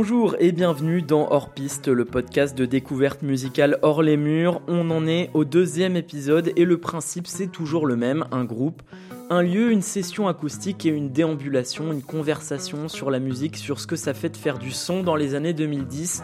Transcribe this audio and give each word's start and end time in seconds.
Bonjour 0.00 0.36
et 0.38 0.52
bienvenue 0.52 1.02
dans 1.02 1.26
Hors 1.32 1.50
Piste, 1.50 1.88
le 1.88 2.04
podcast 2.04 2.56
de 2.56 2.66
découverte 2.66 3.22
musicale 3.22 3.80
hors 3.82 4.00
les 4.00 4.16
murs. 4.16 4.62
On 4.68 4.90
en 4.90 5.08
est 5.08 5.28
au 5.34 5.44
deuxième 5.44 5.96
épisode 5.96 6.52
et 6.54 6.64
le 6.64 6.78
principe 6.78 7.26
c'est 7.26 7.48
toujours 7.48 7.84
le 7.84 7.96
même, 7.96 8.24
un 8.30 8.44
groupe, 8.44 8.80
un 9.28 9.42
lieu, 9.42 9.72
une 9.72 9.82
session 9.82 10.28
acoustique 10.28 10.86
et 10.86 10.90
une 10.90 11.10
déambulation, 11.10 11.92
une 11.92 12.04
conversation 12.04 12.86
sur 12.86 13.10
la 13.10 13.18
musique, 13.18 13.56
sur 13.56 13.80
ce 13.80 13.88
que 13.88 13.96
ça 13.96 14.14
fait 14.14 14.28
de 14.28 14.36
faire 14.36 14.58
du 14.58 14.70
son 14.70 15.02
dans 15.02 15.16
les 15.16 15.34
années 15.34 15.52
2010. 15.52 16.22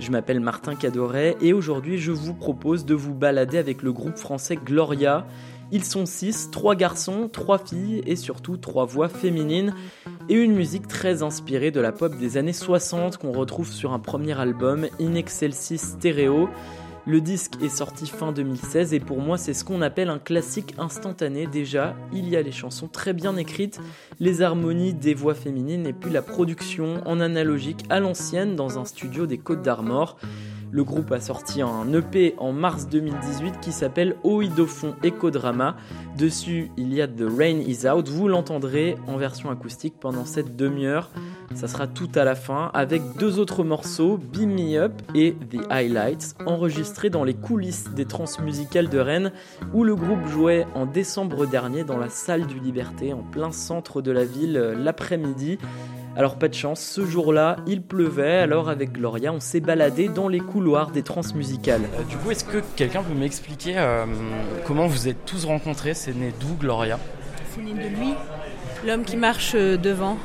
Je 0.00 0.10
m'appelle 0.10 0.40
Martin 0.40 0.74
Cadoret 0.74 1.36
et 1.42 1.52
aujourd'hui 1.52 1.98
je 1.98 2.12
vous 2.12 2.32
propose 2.32 2.86
de 2.86 2.94
vous 2.94 3.12
balader 3.12 3.58
avec 3.58 3.82
le 3.82 3.92
groupe 3.92 4.16
français 4.16 4.56
Gloria. 4.56 5.26
Ils 5.74 5.84
sont 5.84 6.04
six, 6.04 6.50
trois 6.50 6.74
garçons, 6.74 7.30
trois 7.32 7.56
filles 7.56 8.02
et 8.06 8.14
surtout 8.14 8.58
trois 8.58 8.84
voix 8.84 9.08
féminines 9.08 9.74
et 10.28 10.34
une 10.34 10.52
musique 10.52 10.86
très 10.86 11.22
inspirée 11.22 11.70
de 11.70 11.80
la 11.80 11.92
pop 11.92 12.14
des 12.18 12.36
années 12.36 12.52
60 12.52 13.16
qu'on 13.16 13.32
retrouve 13.32 13.72
sur 13.72 13.94
un 13.94 13.98
premier 13.98 14.38
album 14.38 14.86
In 15.00 15.14
Excelsis 15.14 15.78
Stereo. 15.78 16.50
Le 17.06 17.22
disque 17.22 17.54
est 17.62 17.70
sorti 17.70 18.06
fin 18.06 18.32
2016 18.32 18.92
et 18.92 19.00
pour 19.00 19.20
moi 19.20 19.38
c'est 19.38 19.54
ce 19.54 19.64
qu'on 19.64 19.80
appelle 19.80 20.10
un 20.10 20.18
classique 20.18 20.74
instantané 20.76 21.46
déjà. 21.46 21.96
Il 22.12 22.28
y 22.28 22.36
a 22.36 22.42
les 22.42 22.52
chansons 22.52 22.86
très 22.86 23.14
bien 23.14 23.38
écrites, 23.38 23.80
les 24.20 24.42
harmonies 24.42 24.92
des 24.92 25.14
voix 25.14 25.34
féminines 25.34 25.86
et 25.86 25.94
puis 25.94 26.10
la 26.10 26.22
production 26.22 27.00
en 27.06 27.18
analogique 27.18 27.84
à 27.88 27.98
l'ancienne 27.98 28.56
dans 28.56 28.78
un 28.78 28.84
studio 28.84 29.26
des 29.26 29.38
Côtes 29.38 29.62
d'Armor. 29.62 30.18
Le 30.72 30.84
groupe 30.84 31.12
a 31.12 31.20
sorti 31.20 31.60
un 31.60 31.92
EP 31.92 32.34
en 32.38 32.52
mars 32.52 32.88
2018 32.88 33.60
qui 33.60 33.72
s'appelle 33.72 34.16
Oidofon 34.24 34.94
Ecodrama. 35.04 35.76
Dessus, 36.16 36.70
il 36.78 36.94
y 36.94 37.02
a 37.02 37.06
The 37.06 37.24
Rain 37.28 37.58
Is 37.58 37.86
Out. 37.86 38.08
Vous 38.08 38.26
l'entendrez 38.26 38.96
en 39.06 39.18
version 39.18 39.50
acoustique 39.50 40.00
pendant 40.00 40.24
cette 40.24 40.56
demi-heure. 40.56 41.10
Ça 41.54 41.68
sera 41.68 41.86
tout 41.86 42.08
à 42.14 42.24
la 42.24 42.34
fin 42.34 42.70
avec 42.72 43.02
deux 43.18 43.38
autres 43.38 43.64
morceaux, 43.64 44.16
Beam 44.16 44.54
Me 44.54 44.78
Up 44.78 44.94
et 45.14 45.34
The 45.50 45.58
Highlights, 45.68 46.36
enregistrés 46.46 47.10
dans 47.10 47.24
les 47.24 47.34
coulisses 47.34 47.90
des 47.90 48.06
transmusicales 48.06 48.88
de 48.88 48.98
Rennes 48.98 49.32
où 49.74 49.84
le 49.84 49.94
groupe 49.94 50.26
jouait 50.26 50.66
en 50.74 50.86
décembre 50.86 51.46
dernier 51.46 51.84
dans 51.84 51.98
la 51.98 52.08
salle 52.08 52.46
du 52.46 52.58
Liberté 52.58 53.12
en 53.12 53.22
plein 53.22 53.52
centre 53.52 54.00
de 54.00 54.10
la 54.10 54.24
ville 54.24 54.56
euh, 54.56 54.74
l'après-midi. 54.74 55.58
Alors 56.14 56.36
pas 56.36 56.48
de 56.48 56.54
chance, 56.54 56.80
ce 56.80 57.06
jour-là, 57.06 57.56
il 57.66 57.80
pleuvait, 57.80 58.36
alors 58.36 58.68
avec 58.68 58.92
Gloria, 58.92 59.32
on 59.32 59.40
s'est 59.40 59.60
baladé 59.60 60.08
dans 60.08 60.28
les 60.28 60.40
couloirs 60.40 60.90
des 60.90 61.02
transmusicales. 61.02 61.80
Euh, 61.98 62.02
du 62.04 62.18
coup, 62.18 62.30
est-ce 62.30 62.44
que 62.44 62.58
quelqu'un 62.76 63.02
peut 63.02 63.14
m'expliquer 63.14 63.78
euh, 63.78 64.04
comment 64.66 64.86
vous 64.86 65.08
êtes 65.08 65.24
tous 65.24 65.46
rencontrés? 65.46 65.94
C'est 65.94 66.14
né 66.14 66.34
d'où 66.38 66.54
Gloria? 66.60 66.98
C'est 67.54 67.62
né 67.62 67.72
de 67.72 67.96
lui, 67.96 68.12
l'homme 68.86 69.04
qui 69.04 69.16
marche 69.16 69.52
euh, 69.54 69.78
devant, 69.78 70.18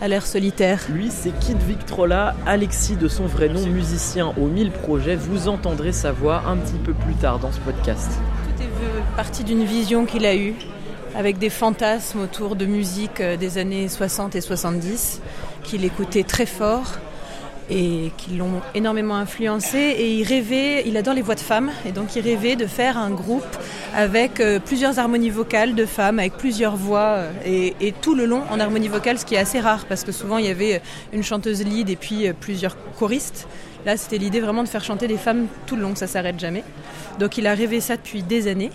à 0.00 0.08
l'air 0.08 0.24
solitaire. 0.24 0.80
Lui, 0.90 1.10
c'est 1.10 1.38
Kid 1.38 1.58
Victrola, 1.58 2.34
Alexis 2.46 2.96
de 2.96 3.08
son 3.08 3.26
vrai 3.26 3.50
nom, 3.50 3.66
musicien 3.66 4.32
aux 4.40 4.46
1000 4.46 4.70
projets. 4.70 5.16
Vous 5.16 5.48
entendrez 5.48 5.92
sa 5.92 6.10
voix 6.10 6.44
un 6.46 6.56
petit 6.56 6.78
peu 6.82 6.94
plus 6.94 7.14
tard 7.14 7.38
dans 7.38 7.52
ce 7.52 7.60
podcast. 7.60 8.10
Tout 8.56 8.62
est 8.62 9.16
parti 9.16 9.44
d'une 9.44 9.64
vision 9.64 10.06
qu'il 10.06 10.24
a 10.24 10.34
eue 10.34 10.54
avec 11.18 11.38
des 11.38 11.50
fantasmes 11.50 12.20
autour 12.20 12.54
de 12.54 12.64
musique 12.64 13.20
euh, 13.20 13.36
des 13.36 13.58
années 13.58 13.88
60 13.88 14.36
et 14.36 14.40
70 14.40 15.20
qu'il 15.64 15.84
écoutait 15.84 16.22
très 16.22 16.46
fort 16.46 16.92
et 17.68 18.12
qui 18.16 18.36
l'ont 18.36 18.62
énormément 18.76 19.16
influencé. 19.16 19.78
Et 19.78 20.14
il 20.14 20.22
rêvait, 20.22 20.84
il 20.86 20.96
adore 20.96 21.14
les 21.14 21.20
voix 21.20 21.34
de 21.34 21.40
femmes, 21.40 21.70
et 21.84 21.90
donc 21.90 22.14
il 22.14 22.22
rêvait 22.22 22.54
de 22.54 22.66
faire 22.66 22.96
un 22.96 23.10
groupe 23.10 23.44
avec 23.94 24.38
euh, 24.38 24.60
plusieurs 24.60 25.00
harmonies 25.00 25.28
vocales 25.28 25.74
de 25.74 25.84
femmes, 25.84 26.20
avec 26.20 26.34
plusieurs 26.34 26.76
voix, 26.76 27.24
euh, 27.44 27.70
et, 27.80 27.92
tout 28.00 28.14
le 28.14 28.24
long 28.24 28.44
en 28.48 28.60
harmonie 28.60 28.88
vocale, 28.88 29.18
ce 29.18 29.26
qui 29.26 29.34
est 29.34 29.38
assez 29.38 29.58
rare, 29.58 29.86
parce 29.86 30.04
que 30.04 30.12
souvent 30.12 30.38
il 30.38 30.46
y 30.46 30.50
avait 30.50 30.80
une 31.12 31.24
chanteuse 31.24 31.64
lead 31.64 31.90
et 31.90 31.96
puis 31.96 32.32
plusieurs 32.40 32.76
choristes. 32.94 33.48
Là, 33.84 33.96
c'était 33.96 34.18
l'idée 34.18 34.40
vraiment 34.40 34.62
de 34.62 34.68
faire 34.68 34.84
chanter 34.84 35.08
des 35.08 35.18
femmes 35.18 35.46
tout 35.66 35.74
le 35.74 35.82
long, 35.82 35.96
ça 35.96 36.06
s'arrête 36.06 36.38
jamais. 36.38 36.62
Donc 37.18 37.38
il 37.38 37.46
a 37.48 37.54
rêvé 37.54 37.80
ça 37.80 37.96
depuis 37.96 38.22
des 38.22 38.46
années. 38.46 38.70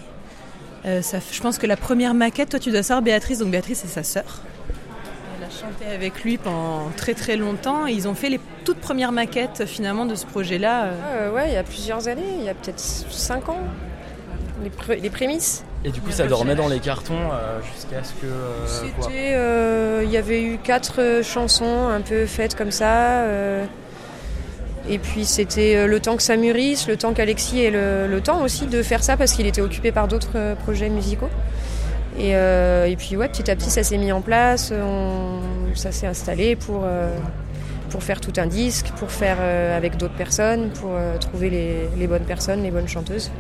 Euh, 0.85 1.01
je 1.31 1.41
pense 1.41 1.57
que 1.57 1.67
la 1.67 1.77
première 1.77 2.13
maquette, 2.13 2.49
toi 2.49 2.59
tu 2.59 2.71
dois 2.71 2.83
savoir 2.83 3.01
Béatrice, 3.01 3.39
donc 3.39 3.51
Béatrice 3.51 3.79
c'est 3.79 3.88
sa 3.88 4.03
sœur. 4.03 4.41
Elle 5.38 5.45
a 5.45 5.49
chanté 5.49 5.85
avec 5.94 6.23
lui 6.23 6.38
pendant 6.38 6.89
très 6.97 7.13
très 7.13 7.38
longtemps. 7.38 7.85
ils 7.85 8.07
ont 8.07 8.16
fait 8.16 8.29
les 8.29 8.39
toutes 8.66 8.79
premières 8.79 9.11
maquettes 9.11 9.66
finalement 9.66 10.05
de 10.05 10.16
ce 10.16 10.25
projet-là. 10.25 10.85
Euh. 10.85 11.29
Ah, 11.29 11.33
ouais, 11.33 11.49
il 11.49 11.53
y 11.53 11.57
a 11.57 11.63
plusieurs 11.63 12.07
années, 12.07 12.35
il 12.39 12.44
y 12.44 12.49
a 12.49 12.53
peut-être 12.53 12.79
5 12.79 13.49
ans, 13.49 13.59
les, 14.63 15.09
prémices. 15.09 15.63
Et 15.85 15.91
du 15.91 15.99
coup, 15.99 16.11
ça 16.11 16.25
dormait 16.27 16.55
dans 16.55 16.69
les 16.69 16.79
cartons 16.79 17.13
euh, 17.15 17.59
jusqu'à 17.73 18.03
ce 18.03 18.13
que. 18.13 18.27
C'était. 18.65 20.03
Il 20.03 20.11
y 20.11 20.17
avait 20.17 20.44
eu 20.44 20.57
quatre 20.57 21.21
chansons 21.23 21.88
un 21.89 22.01
peu 22.01 22.25
faites 22.25 22.55
comme 22.55 22.71
ça. 22.71 23.23
Et 24.89 24.99
puis 24.99 25.25
c'était 25.25 25.75
euh, 25.75 25.88
le 25.88 25.99
temps 25.99 26.17
que 26.17 26.23
ça 26.23 26.35
mûrisse, 26.35 26.88
le 26.88 26.97
temps 26.97 27.13
qu'Alexis 27.13 27.61
ait 27.63 27.71
le, 27.71 28.19
temps 28.21 28.41
aussi 28.44 28.67
de 28.67 28.83
faire 28.83 29.03
ça 29.03 29.16
parce 29.16 29.33
qu'il 29.33 29.45
était 29.45 29.61
occupé 29.61 29.91
par 29.91 30.07
d'autres 30.07 30.35
euh, 30.35 30.55
projets 30.55 30.89
musicaux. 30.89 31.29
Et, 32.19 32.35
euh, 32.35 32.85
et, 32.85 32.95
puis 32.95 33.16
ouais, 33.16 33.27
petit 33.27 33.49
à 33.49 33.55
petit 33.55 33.69
ça 33.69 33.81
s'est 33.81 33.97
mis 33.97 34.11
en 34.11 34.21
place, 34.21 34.71
ça 35.73 35.91
s'est 35.91 36.05
installé 36.05 36.55
pour, 36.55 36.85
pour 37.89 38.03
faire 38.03 38.21
tout 38.21 38.33
un 38.38 38.45
disque, 38.45 38.91
pour 38.97 39.09
faire 39.09 39.38
avec 39.75 39.97
d'autres 39.97 40.13
personnes, 40.13 40.69
pour 40.69 40.91
trouver 41.19 41.50
les, 41.50 41.89
les, 41.97 42.05
bonnes 42.05 42.25
personnes, 42.25 42.61
les 42.61 42.69
bonnes 42.69 42.88
chanteuses. 42.88 43.31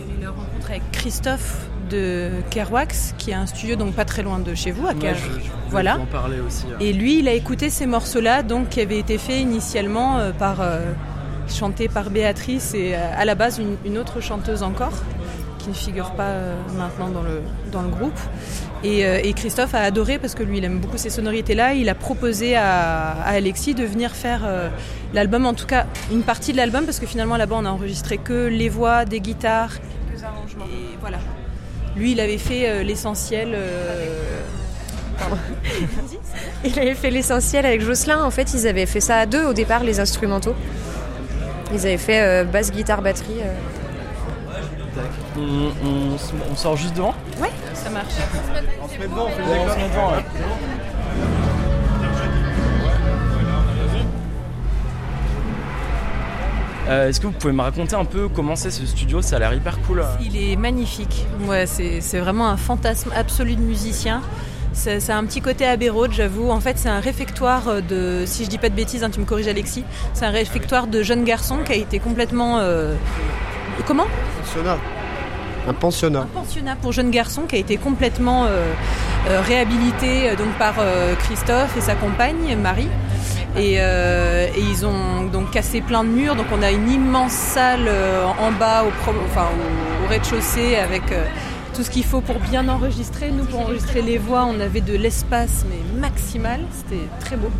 Une 0.00 0.26
rencontre 0.26 0.70
avec 0.70 0.82
Christophe 0.90 1.69
de 1.90 2.30
Kerwax, 2.50 3.14
qui 3.18 3.32
est 3.32 3.34
un 3.34 3.46
studio 3.46 3.76
donc 3.76 3.94
pas 3.94 4.04
très 4.04 4.22
loin 4.22 4.38
de 4.38 4.54
chez 4.54 4.70
vous, 4.70 4.86
à 4.86 4.94
Ker. 4.94 5.16
voilà. 5.68 5.98
En 5.98 6.06
parler 6.06 6.40
aussi, 6.40 6.64
Et 6.80 6.92
lui, 6.92 7.18
il 7.18 7.28
a 7.28 7.32
écouté 7.32 7.70
ces 7.70 7.86
morceaux-là, 7.86 8.42
donc 8.42 8.70
qui 8.70 8.80
avaient 8.80 8.98
été 8.98 9.18
faits 9.18 9.40
initialement 9.40 10.18
euh, 10.18 10.32
par 10.32 10.60
euh, 10.60 10.80
chantés 11.48 11.88
par 11.88 12.10
Béatrice 12.10 12.74
et 12.74 12.94
euh, 12.94 12.98
à 13.16 13.24
la 13.24 13.34
base 13.34 13.60
une, 13.84 13.98
autre 13.98 14.20
chanteuse 14.20 14.62
encore 14.62 14.92
qui 15.58 15.68
ne 15.68 15.74
figure 15.74 16.12
pas 16.12 16.32
maintenant 16.78 17.10
dans 17.10 17.22
le, 17.22 17.42
dans 17.70 17.82
le 17.82 17.88
groupe. 17.88 18.18
Et, 18.82 19.34
Christophe 19.34 19.74
a 19.74 19.80
adoré 19.80 20.18
parce 20.18 20.34
que 20.34 20.42
lui, 20.42 20.56
il 20.56 20.64
aime 20.64 20.78
beaucoup 20.78 20.96
ces 20.96 21.10
sonorités-là. 21.10 21.74
Il 21.74 21.90
a 21.90 21.94
proposé 21.94 22.56
à, 22.56 23.10
Alexis 23.26 23.74
de 23.74 23.84
venir 23.84 24.12
faire 24.12 24.40
l'album, 25.12 25.44
en 25.44 25.52
tout 25.52 25.66
cas 25.66 25.84
une 26.10 26.22
partie 26.22 26.52
de 26.52 26.56
l'album, 26.56 26.86
parce 26.86 26.98
que 26.98 27.04
finalement 27.04 27.36
là-bas, 27.36 27.56
on 27.58 27.66
a 27.66 27.70
enregistré 27.70 28.16
que 28.16 28.46
les 28.46 28.70
voix, 28.70 29.04
des 29.04 29.20
guitares, 29.20 29.72
quelques 30.08 30.24
arrangements. 30.24 30.64
Et 30.64 30.96
voilà. 30.98 31.18
Lui, 31.96 32.12
il 32.12 32.20
avait 32.20 32.38
fait 32.38 32.68
euh, 32.68 32.82
l'essentiel. 32.82 33.52
Euh, 33.54 34.06
il 36.64 36.78
avait 36.78 36.94
fait 36.94 37.10
l'essentiel 37.10 37.66
avec 37.66 37.80
Jocelyn. 37.82 38.22
En 38.22 38.30
fait, 38.30 38.54
ils 38.54 38.66
avaient 38.66 38.86
fait 38.86 39.00
ça 39.00 39.18
à 39.18 39.26
deux 39.26 39.44
au 39.44 39.52
départ, 39.52 39.82
les 39.82 40.00
instrumentaux. 40.00 40.54
Ils 41.72 41.80
avaient 41.80 41.98
fait 41.98 42.20
euh, 42.20 42.44
basse, 42.44 42.70
guitare, 42.70 43.02
batterie. 43.02 43.40
On, 45.36 46.56
sort 46.56 46.76
juste 46.76 46.94
devant? 46.94 47.14
Ouais, 47.40 47.50
ça 47.74 47.90
marche. 47.90 48.14
On 48.82 48.88
se 48.88 48.98
met 48.98 49.08
devant, 49.08 49.26
on, 49.26 49.30
se 49.30 49.76
met 49.76 49.88
devant. 49.88 50.12
Euh, 56.90 57.08
est-ce 57.08 57.20
que 57.20 57.28
vous 57.28 57.32
pouvez 57.32 57.52
me 57.52 57.62
raconter 57.62 57.94
un 57.94 58.04
peu 58.04 58.28
comment 58.28 58.56
c'est 58.56 58.72
ce 58.72 58.84
studio? 58.84 59.22
Ça 59.22 59.36
a 59.36 59.38
l'air 59.38 59.54
hyper 59.54 59.80
cool. 59.82 60.04
Il 60.20 60.36
est 60.36 60.56
magnifique. 60.56 61.24
Ouais, 61.46 61.64
c'est 61.66 62.18
vraiment 62.18 62.48
un 62.48 62.56
fantasme 62.56 63.12
absolu 63.14 63.54
de 63.54 63.60
musicien. 63.60 64.22
C'est 64.72 65.10
un 65.10 65.24
petit 65.24 65.40
côté 65.40 65.66
Abbey 65.66 65.90
j'avoue. 66.10 66.50
En 66.50 66.60
fait, 66.60 66.78
c'est 66.78 66.88
un 66.88 66.98
réfectoire 66.98 67.82
de, 67.88 68.24
si 68.26 68.44
je 68.44 68.50
dis 68.50 68.58
pas 68.58 68.68
de 68.68 68.74
bêtises, 68.74 69.04
hein, 69.04 69.10
tu 69.10 69.20
me 69.20 69.24
corriges 69.24 69.48
Alexis, 69.48 69.84
c'est 70.14 70.24
un 70.24 70.30
réfectoire 70.30 70.88
de 70.88 71.02
jeunes 71.02 71.24
garçons 71.24 71.58
qui 71.64 71.72
a 71.72 71.76
été 71.76 72.00
complètement... 72.00 72.58
Euh, 72.58 72.94
comment? 73.86 74.06
Pensionnat. 74.42 74.78
Un 75.68 75.74
pensionnat. 75.74 76.20
Un 76.20 76.40
pensionnat 76.40 76.76
pour 76.76 76.92
jeunes 76.92 77.10
garçons 77.10 77.42
qui 77.42 77.54
a 77.54 77.58
été 77.58 77.76
complètement 77.76 78.46
euh, 78.46 78.72
réhabilité 79.46 80.34
donc 80.36 80.48
par 80.58 80.74
Christophe 81.20 81.76
et 81.76 81.80
sa 81.80 81.94
compagne 81.94 82.56
Marie. 82.56 82.88
Euh, 83.56 84.46
et, 84.54 84.60
ils 84.60 84.86
ont 84.86 85.24
donc 85.30 85.50
cassé 85.50 85.80
plein 85.80 86.04
de 86.04 86.08
murs. 86.08 86.36
Donc 86.36 86.46
on 86.52 86.62
a 86.62 86.70
une 86.70 86.90
immense 86.90 87.32
salle 87.32 87.86
euh, 87.86 88.24
en 88.26 88.52
bas, 88.52 88.84
au, 88.84 89.10
enfin, 89.26 89.48
au, 90.04 90.08
rez-de-chaussée 90.08 90.76
avec 90.76 91.10
euh, 91.12 91.24
tout 91.74 91.82
ce 91.82 91.90
qu'il 91.90 92.04
faut 92.04 92.20
pour 92.20 92.38
bien 92.38 92.68
enregistrer. 92.68 93.30
Nous, 93.30 93.44
pour 93.44 93.60
enregistrer 93.60 94.02
les 94.02 94.18
voix, 94.18 94.46
on 94.46 94.60
avait 94.60 94.80
de 94.80 94.96
l'espace, 94.96 95.64
mais 95.68 96.00
maximal. 96.00 96.60
C'était 96.72 97.08
très 97.20 97.36
beau. 97.36 97.50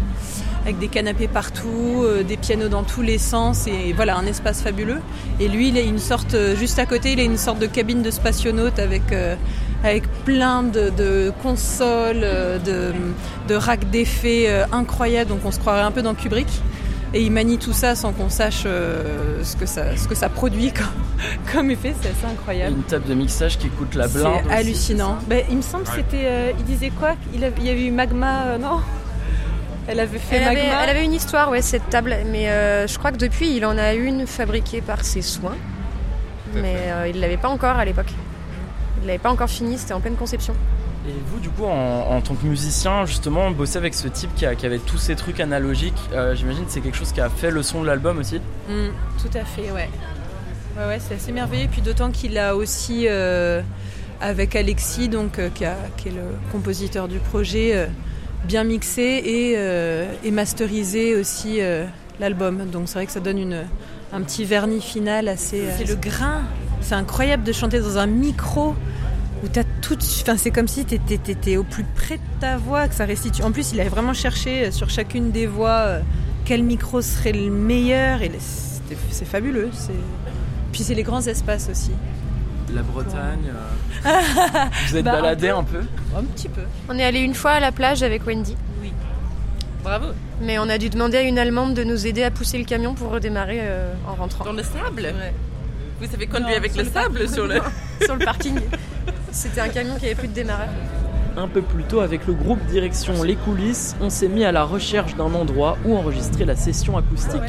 Avec 0.63 0.79
des 0.79 0.89
canapés 0.89 1.29
partout, 1.29 2.05
des 2.29 2.37
pianos 2.37 2.69
dans 2.69 2.83
tous 2.83 3.01
les 3.01 3.17
sens, 3.17 3.67
et 3.67 3.95
voilà, 3.95 4.19
un 4.19 4.27
espace 4.27 4.61
fabuleux. 4.61 5.01
Et 5.41 5.49
lui, 5.49 5.69
il 5.69 5.79
a 5.79 5.81
une 5.81 5.99
sorte, 5.99 6.37
juste 6.55 6.79
à 6.79 6.85
côté, 6.85 7.13
il 7.13 7.21
a 7.21 7.23
une 7.23 7.39
sorte 7.39 7.59
de 7.59 7.67
cabine 7.67 8.03
de 8.03 8.11
spationaute 8.11 8.79
avec 8.79 9.05
avec 9.83 10.07
plein 10.25 10.63
de, 10.63 11.33
consoles, 11.43 12.21
euh, 12.23 12.59
de, 12.59 12.93
de 13.49 13.55
racks 13.55 13.89
d'effets 13.91 14.45
euh, 14.49 14.65
incroyables, 14.73 15.31
donc 15.31 15.41
on 15.45 15.51
se 15.51 15.59
croirait 15.59 15.81
un 15.81 15.91
peu 15.91 16.03
dans 16.03 16.15
Kubrick. 16.15 16.49
Et 17.13 17.23
il 17.23 17.33
manie 17.33 17.59
tout 17.59 17.73
ça 17.73 17.97
sans 17.97 18.13
qu'on 18.13 18.29
sache 18.29 18.63
euh, 18.67 19.43
ce, 19.43 19.57
que 19.57 19.67
ça, 19.67 19.97
ce 19.97 20.07
que 20.07 20.15
ça 20.15 20.29
produit 20.29 20.73
comme, 21.53 21.71
effet, 21.73 21.93
c'est 22.01 22.11
assez 22.11 22.33
incroyable. 22.33 22.77
Une 22.77 22.83
table 22.85 23.09
de 23.09 23.15
mixage 23.15 23.59
qui 23.59 23.69
coûte 23.69 23.97
la 23.97 24.07
blinde. 24.07 24.43
C'est 24.47 24.55
hallucinant. 24.55 25.19
Ben, 25.27 25.45
il 25.51 25.57
me 25.57 25.63
semble 25.63 25.85
que 25.85 25.95
c'était. 25.95 26.55
il 26.57 26.65
disait 26.65 26.91
quoi? 26.91 27.17
Il, 27.35 27.41
y 27.41 27.45
avait 27.45 27.85
eu 27.85 27.91
Magma, 27.91 28.59
non? 28.59 28.81
Elle 29.91 29.99
avait 29.99 30.19
fait 30.19 30.37
Elle 30.37 30.45
avait, 30.45 30.67
Magma? 30.69 30.83
elle 30.85 30.91
avait 30.91 31.05
une 31.05 31.13
histoire, 31.13 31.51
ouais, 31.51 31.63
cette 31.63 31.89
table. 31.91 32.17
Mais 32.27 32.49
euh, 32.49 32.87
je 32.87 32.97
crois 32.97 33.11
que 33.11 33.17
depuis, 33.17 33.57
il 33.57 33.65
en 33.65 33.77
a 33.77 33.95
une 33.95 34.27
fabriquée 34.27 34.81
par 34.81 35.05
ses 35.05 35.23
soins. 35.23 35.57
Mais 36.55 36.77
euh, 36.87 37.09
il 37.09 37.21
l'avait 37.21 37.37
pas 37.37 37.49
encore 37.49 37.77
à 37.77 37.85
l'époque. 37.85 38.13
Il 39.03 39.07
l'avait 39.07 39.19
pas 39.19 39.31
encore 39.31 39.49
fini, 39.51 39.79
c'était 39.79 39.95
en 39.95 40.01
pleine 40.01 40.17
conception. 40.17 40.55
Et 41.09 41.13
vous, 41.33 41.41
du 41.41 41.49
coup, 41.49 41.65
en, 41.65 42.11
en 42.17 42.21
tant 42.21 42.35
que 42.35 42.45
musicien, 42.47 43.07
justement, 43.07 43.51
bosser 43.51 43.79
avec 43.79 43.95
ce 43.95 44.07
type 44.09 44.35
qui, 44.35 44.45
a- 44.45 44.55
qui 44.55 44.67
avait 44.67 44.79
tous 44.79 44.99
ces 44.99 45.17
trucs 45.17 45.41
analogiques, 45.41 45.95
euh, 46.13 46.35
j'imagine 46.35 46.65
que 46.67 46.71
c'est 46.71 46.83
quelque 46.83 46.97
chose 46.99 47.13
qui 47.13 47.21
a 47.23 47.31
fait 47.31 47.51
le 47.51 47.63
son 47.63 47.81
de 47.83 47.87
l'album 47.87 48.19
aussi. 48.19 48.37
Mm, 48.69 48.89
tout 49.21 49.39
à 49.39 49.45
fait, 49.45 49.71
ouais. 49.71 49.89
Ouais, 50.79 50.87
ouais, 50.87 50.99
c'est 51.01 51.15
assez 51.15 51.33
merveilleux. 51.33 51.69
Puis 51.73 51.81
d'autant 51.81 52.11
qu'il 52.11 52.37
a 52.39 52.55
aussi, 52.55 53.07
euh, 53.09 53.63
avec 54.21 54.55
Alexis, 54.55 55.09
donc, 55.09 55.39
euh, 55.39 55.49
qui, 55.55 55.65
a- 55.65 55.77
qui 55.97 56.09
est 56.09 56.13
le 56.13 56.23
compositeur 56.53 57.09
du 57.09 57.19
projet, 57.19 57.71
euh, 57.75 57.87
bien 58.45 58.65
mixé 58.65 59.03
et, 59.25 59.55
euh, 59.57 60.13
et 60.23 60.31
masterisé 60.31 61.17
aussi 61.17 61.61
euh, 61.63 61.87
l'album. 62.21 62.67
Donc 62.71 62.83
c'est 62.89 62.95
vrai 62.95 63.07
que 63.07 63.13
ça 63.13 63.21
donne 63.21 63.39
une, 63.39 63.65
un 64.13 64.21
petit 64.21 64.45
vernis 64.45 64.83
final 64.83 65.29
assez. 65.29 65.63
euh, 65.63 65.71
C'est 65.79 65.89
le 65.89 65.97
grain. 65.97 66.43
C'est 66.81 66.95
incroyable 66.95 67.45
de 67.45 67.53
chanter 67.53 67.81
dans 67.81 67.99
un 67.99 68.07
micro 68.07 68.75
où 69.45 69.49
t'as 69.49 69.65
tout. 69.81 69.97
Enfin, 70.23 70.37
c'est 70.37 70.51
comme 70.51 70.69
si 70.69 70.85
t'étais, 70.85 71.19
t'étais 71.19 71.57
au 71.57 71.63
plus 71.65 71.85
près 71.85 72.17
de 72.17 72.23
ta 72.41 72.57
voix, 72.57 72.89
que 72.89 72.95
ça 72.95 73.05
restitue. 73.05 73.43
En 73.43 73.53
plus, 73.53 73.73
il 73.73 73.81
avait 73.81 73.89
vraiment 73.91 74.13
cherché 74.15 74.67
euh, 74.67 74.71
sur 74.71 74.91
chacune 74.91 75.31
des 75.31 75.47
voix 75.47 75.79
euh, 75.87 76.01
quel 76.45 76.63
micro 76.63 77.01
serait 77.03 77.33
le 77.33 77.51
meilleur. 77.51 78.23
Et 78.23 78.33
c'est 79.11 79.25
fabuleux. 79.25 79.71
C'est... 79.73 79.93
Puis 80.73 80.83
c'est 80.83 80.95
les 80.95 81.03
grands 81.03 81.27
espaces 81.27 81.69
aussi. 81.71 81.91
La 82.73 82.83
Bretagne. 82.83 83.51
euh, 84.07 84.11
vous 84.89 84.97
êtes 84.97 85.05
Bah, 85.05 85.13
un 85.19 85.23
baladé 85.23 85.49
peu. 85.49 85.55
un 85.57 85.65
peu? 85.65 85.81
Un 86.17 86.23
petit 86.25 86.49
peu. 86.49 86.63
On 86.89 86.99
est 86.99 87.05
allé 87.05 87.21
une 87.21 87.35
fois 87.35 87.53
à 87.53 87.61
la 87.61 87.73
plage 87.73 88.03
avec 88.03 88.25
Wendy. 88.27 88.57
Oui. 88.81 88.93
Bravo. 89.83 90.07
Mais 90.43 90.59
on 90.59 90.69
a 90.69 90.79
dû 90.79 90.89
demander 90.91 91.17
à 91.19 91.23
une 91.23 91.39
Allemande 91.39 91.75
de 91.75 91.83
nous 91.83 92.07
aider 92.07 92.23
à 92.23 92.31
pousser 92.31 92.59
le 92.59 92.65
camion 92.65 92.95
pour 92.95 93.11
redémarrer 93.11 93.59
euh, 93.63 93.93
en 94.09 94.15
rentrant. 94.15 94.45
Dans 94.45 94.53
le 94.53 94.63
sable? 94.63 95.03
Ouais. 95.03 95.33
Vous 96.01 96.07
savez 96.07 96.27
conduire 96.27 96.49
Non, 96.51 96.57
avec 96.57 96.77
le 96.77 96.85
sable 96.85 97.29
sur 97.29 97.47
le. 97.47 97.61
sur 98.05 98.17
le 98.17 98.25
parking. 98.25 98.59
C'était 99.31 99.61
un 99.61 99.69
camion 99.69 99.97
qui 99.99 100.07
avait 100.07 100.15
plus 100.15 100.29
de 100.29 100.33
démarrage. 100.33 100.71
Un 101.37 101.47
peu 101.47 101.63
plus 101.63 101.85
tôt, 101.85 102.01
avec 102.01 102.27
le 102.27 102.33
groupe 102.33 102.65
Direction 102.67 103.23
Les 103.23 103.37
Coulisses, 103.37 103.95
on 104.01 104.11
s'est 104.11 104.29
mis 104.29 104.45
à 104.45 104.51
la 104.51 104.65
recherche 104.65 105.15
d'un 105.15 105.33
endroit 105.35 105.77
où 105.85 105.95
enregistrer 105.97 106.45
la 106.45 106.57
session 106.57 106.97
acoustique. 106.97 107.41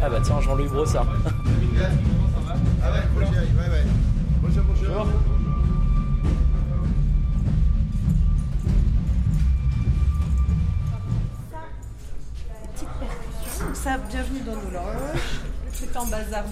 Ah 0.00 0.08
bah 0.08 0.20
tiens, 0.24 0.40
Jean-Louis 0.40 0.68
Brossard. 0.68 1.08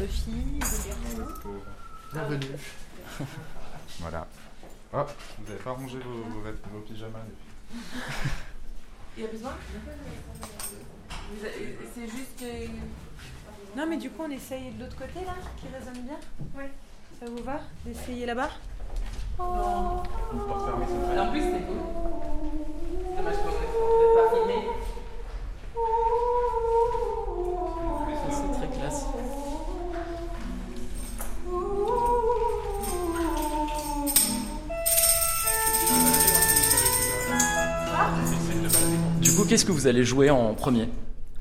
filles, 0.08 0.58
garçons. 0.58 1.60
Bienvenue. 2.12 2.56
Voilà. 4.00 4.26
Oh, 4.92 4.98
vous 5.38 5.44
n'avez 5.48 5.62
pas 5.62 5.70
rangé 5.72 5.98
vos, 5.98 6.22
vos, 6.34 6.40
vêt- 6.42 6.54
vos 6.70 6.80
pyjamas 6.80 7.18
les 7.26 7.34
filles 7.78 7.80
Il 9.16 9.22
y 9.22 9.26
a 9.26 9.30
besoin 9.30 9.52
C'est 11.94 12.06
juste. 12.08 12.44
Non, 13.76 13.86
mais 13.88 13.96
du 13.96 14.10
coup, 14.10 14.22
on 14.26 14.30
essaye 14.30 14.70
de 14.72 14.84
l'autre 14.84 14.96
côté 14.96 15.24
là, 15.24 15.34
qui 15.56 15.66
résonne 15.74 16.02
bien 16.04 16.18
Ouais. 16.54 16.70
Ça 17.18 17.26
vous 17.30 17.42
va 17.42 17.60
d'essayer 17.86 18.26
là-bas 18.26 18.50
En 19.38 20.02
plus, 20.02 21.40
c'est 21.40 21.66
beau. 21.66 21.78
Dommage 23.16 23.36
qu'on 23.36 23.50
ne 23.50 24.14
pas 24.14 24.26
filmer. 24.36 24.62
C'est 28.30 28.52
très 28.58 28.68
classe. 28.78 29.04
Du 39.36 39.42
coup, 39.42 39.48
qu'est-ce 39.50 39.66
que 39.66 39.72
vous 39.72 39.86
allez 39.86 40.02
jouer 40.02 40.30
en 40.30 40.54
premier? 40.54 40.88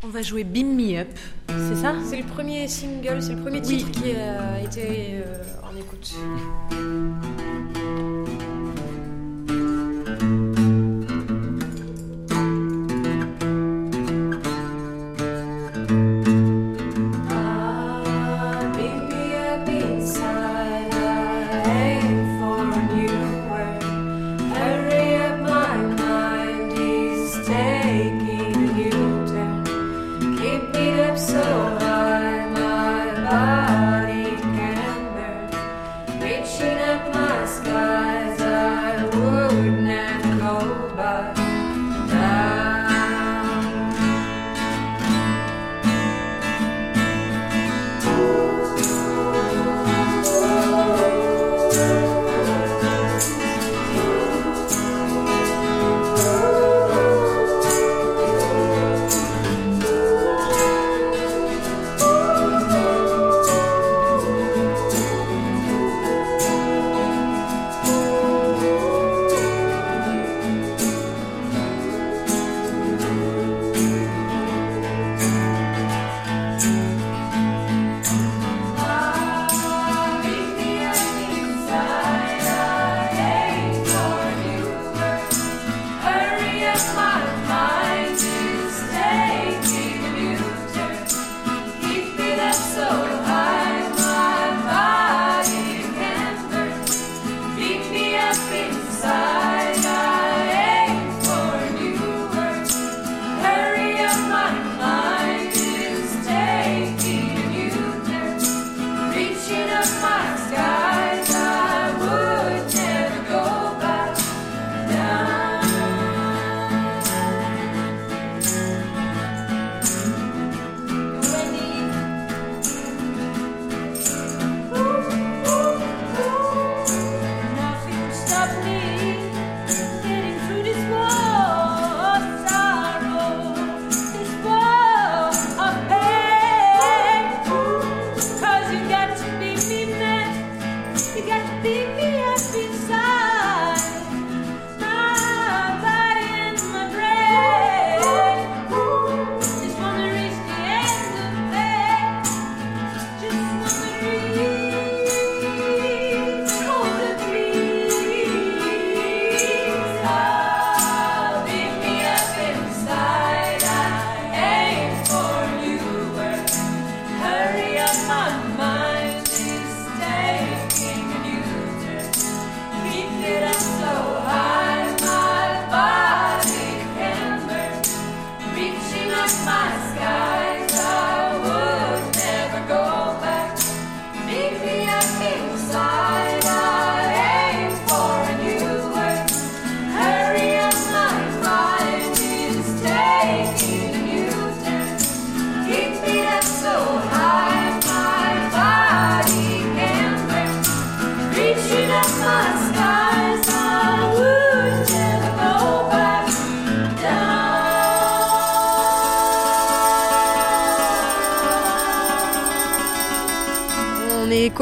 On 0.03 0.09
va 0.09 0.21
jouer 0.21 0.43
Beam 0.43 0.75
Me 0.75 0.99
Up, 0.99 1.07
c'est 1.47 1.77
ça? 1.77 1.93
C'est 2.05 2.17
le 2.17 2.25
premier 2.25 2.67
single, 2.67 3.21
c'est 3.21 3.35
le 3.35 3.41
premier 3.41 3.61
Oui. 3.61 3.77
titre 3.77 3.89
qui 3.91 4.11
a 4.11 4.61
été 4.61 5.21
euh, 5.23 5.43
en 5.63 5.73
écoute. 5.77 6.13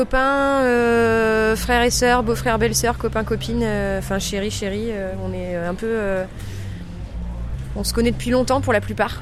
Copains, 0.03 0.61
euh, 0.63 1.55
frères 1.55 1.81
et 1.83 1.89
sœurs, 1.89 2.23
beaux-frères, 2.23 2.59
belles-sœurs, 2.59 2.97
copains, 2.97 3.23
copines, 3.23 3.61
euh, 3.63 3.99
enfin 3.99 4.19
chéri, 4.19 4.51
chérie. 4.51 4.87
euh, 4.89 5.13
on 5.25 5.33
est 5.33 5.55
un 5.55 5.75
peu. 5.75 5.87
euh, 5.89 6.25
on 7.77 7.83
se 7.85 7.93
connaît 7.93 8.11
depuis 8.11 8.29
longtemps 8.31 8.59
pour 8.59 8.73
la 8.73 8.81
plupart. 8.81 9.21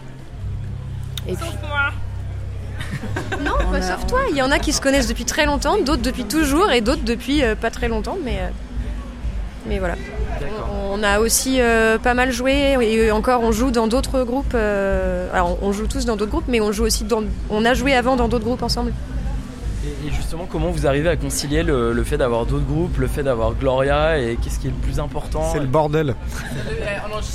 Et 1.28 1.34
puis... 1.36 1.46
Non, 3.44 3.54
pas 3.72 3.82
sauf 3.82 4.06
toi. 4.08 4.20
Il 4.32 4.36
y 4.38 4.42
en 4.42 4.52
a 4.52 4.58
qui 4.60 4.74
se 4.74 4.82
connaissent 4.82 5.08
depuis 5.08 5.26
très 5.26 5.46
longtemps, 5.46 5.78
d'autres 5.80 6.02
depuis 6.02 6.26
toujours 6.26 6.72
et 6.72 6.82
d'autres 6.82 7.04
depuis 7.04 7.44
euh, 7.44 7.56
pas 7.56 7.70
très 7.72 7.88
longtemps, 7.88 8.18
mais. 8.24 8.40
euh, 8.40 8.50
mais 9.68 9.78
voilà. 9.80 9.96
On, 10.92 11.04
a 11.04 11.20
aussi 11.20 11.62
euh, 11.62 12.00
pas 12.00 12.16
mal 12.16 12.32
joué 12.32 12.76
et 12.82 13.12
encore 13.12 13.42
on 13.44 13.52
joue 13.52 13.70
dans 13.72 13.88
d'autres 13.88 14.24
groupes. 14.24 14.54
euh, 14.56 15.30
alors 15.34 15.58
on, 15.62 15.68
on 15.68 15.72
joue 15.72 15.86
tous 15.88 16.06
dans 16.06 16.16
d'autres 16.16 16.32
groupes, 16.32 16.48
mais 16.48 16.60
on 16.60 16.72
joue 16.72 16.84
aussi 16.86 17.04
dans. 17.04 17.24
On 17.52 17.64
a 17.66 17.74
joué 17.76 17.94
avant 17.96 18.16
dans 18.16 18.28
d'autres 18.28 18.46
groupes 18.46 18.64
ensemble. 18.64 18.92
Et, 19.84 20.08
et 20.08 20.12
justement, 20.12 20.48
comment 20.50 20.70
vous 20.70 20.86
arrivez 20.86 21.10
à 21.10 21.16
concilier 21.16 21.64
le, 21.64 21.94
le 21.94 22.04
fait 22.04 22.18
d'avoir 22.18 22.46
d'autres 22.46 22.66
groupes, 22.66 22.98
le 22.98 23.08
fait 23.08 23.24
d'avoir 23.24 23.54
Gloria 23.54 24.20
et 24.20 24.38
qu'est-ce 24.42 24.60
qui 24.60 24.68
est 24.68 24.72
le 24.72 24.76
plus 24.76 25.00
important 25.00 25.50
C'est 25.52 25.60
le 25.60 25.66
bordel. 25.66 26.16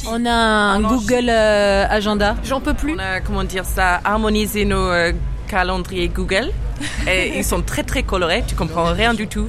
On 0.09 0.25
a 0.27 0.31
un 0.31 0.81
Google 0.81 1.29
euh, 1.29 1.87
Agenda. 1.89 2.37
J'en 2.45 2.61
peux 2.61 2.75
plus. 2.75 2.95
On 2.95 2.99
a, 2.99 3.21
comment 3.21 3.45
dire 3.45 3.65
ça, 3.65 4.01
harmonisé 4.05 4.65
nos 4.65 4.91
euh, 4.91 5.13
calendriers 5.49 6.09
Google. 6.09 6.51
Et 7.09 7.39
ils 7.39 7.45
sont 7.45 7.63
très 7.63 7.83
très 7.83 8.03
colorés, 8.03 8.45
tu 8.47 8.55
comprends 8.55 8.93
rien 8.93 9.15
du 9.15 9.29
tout. 9.29 9.49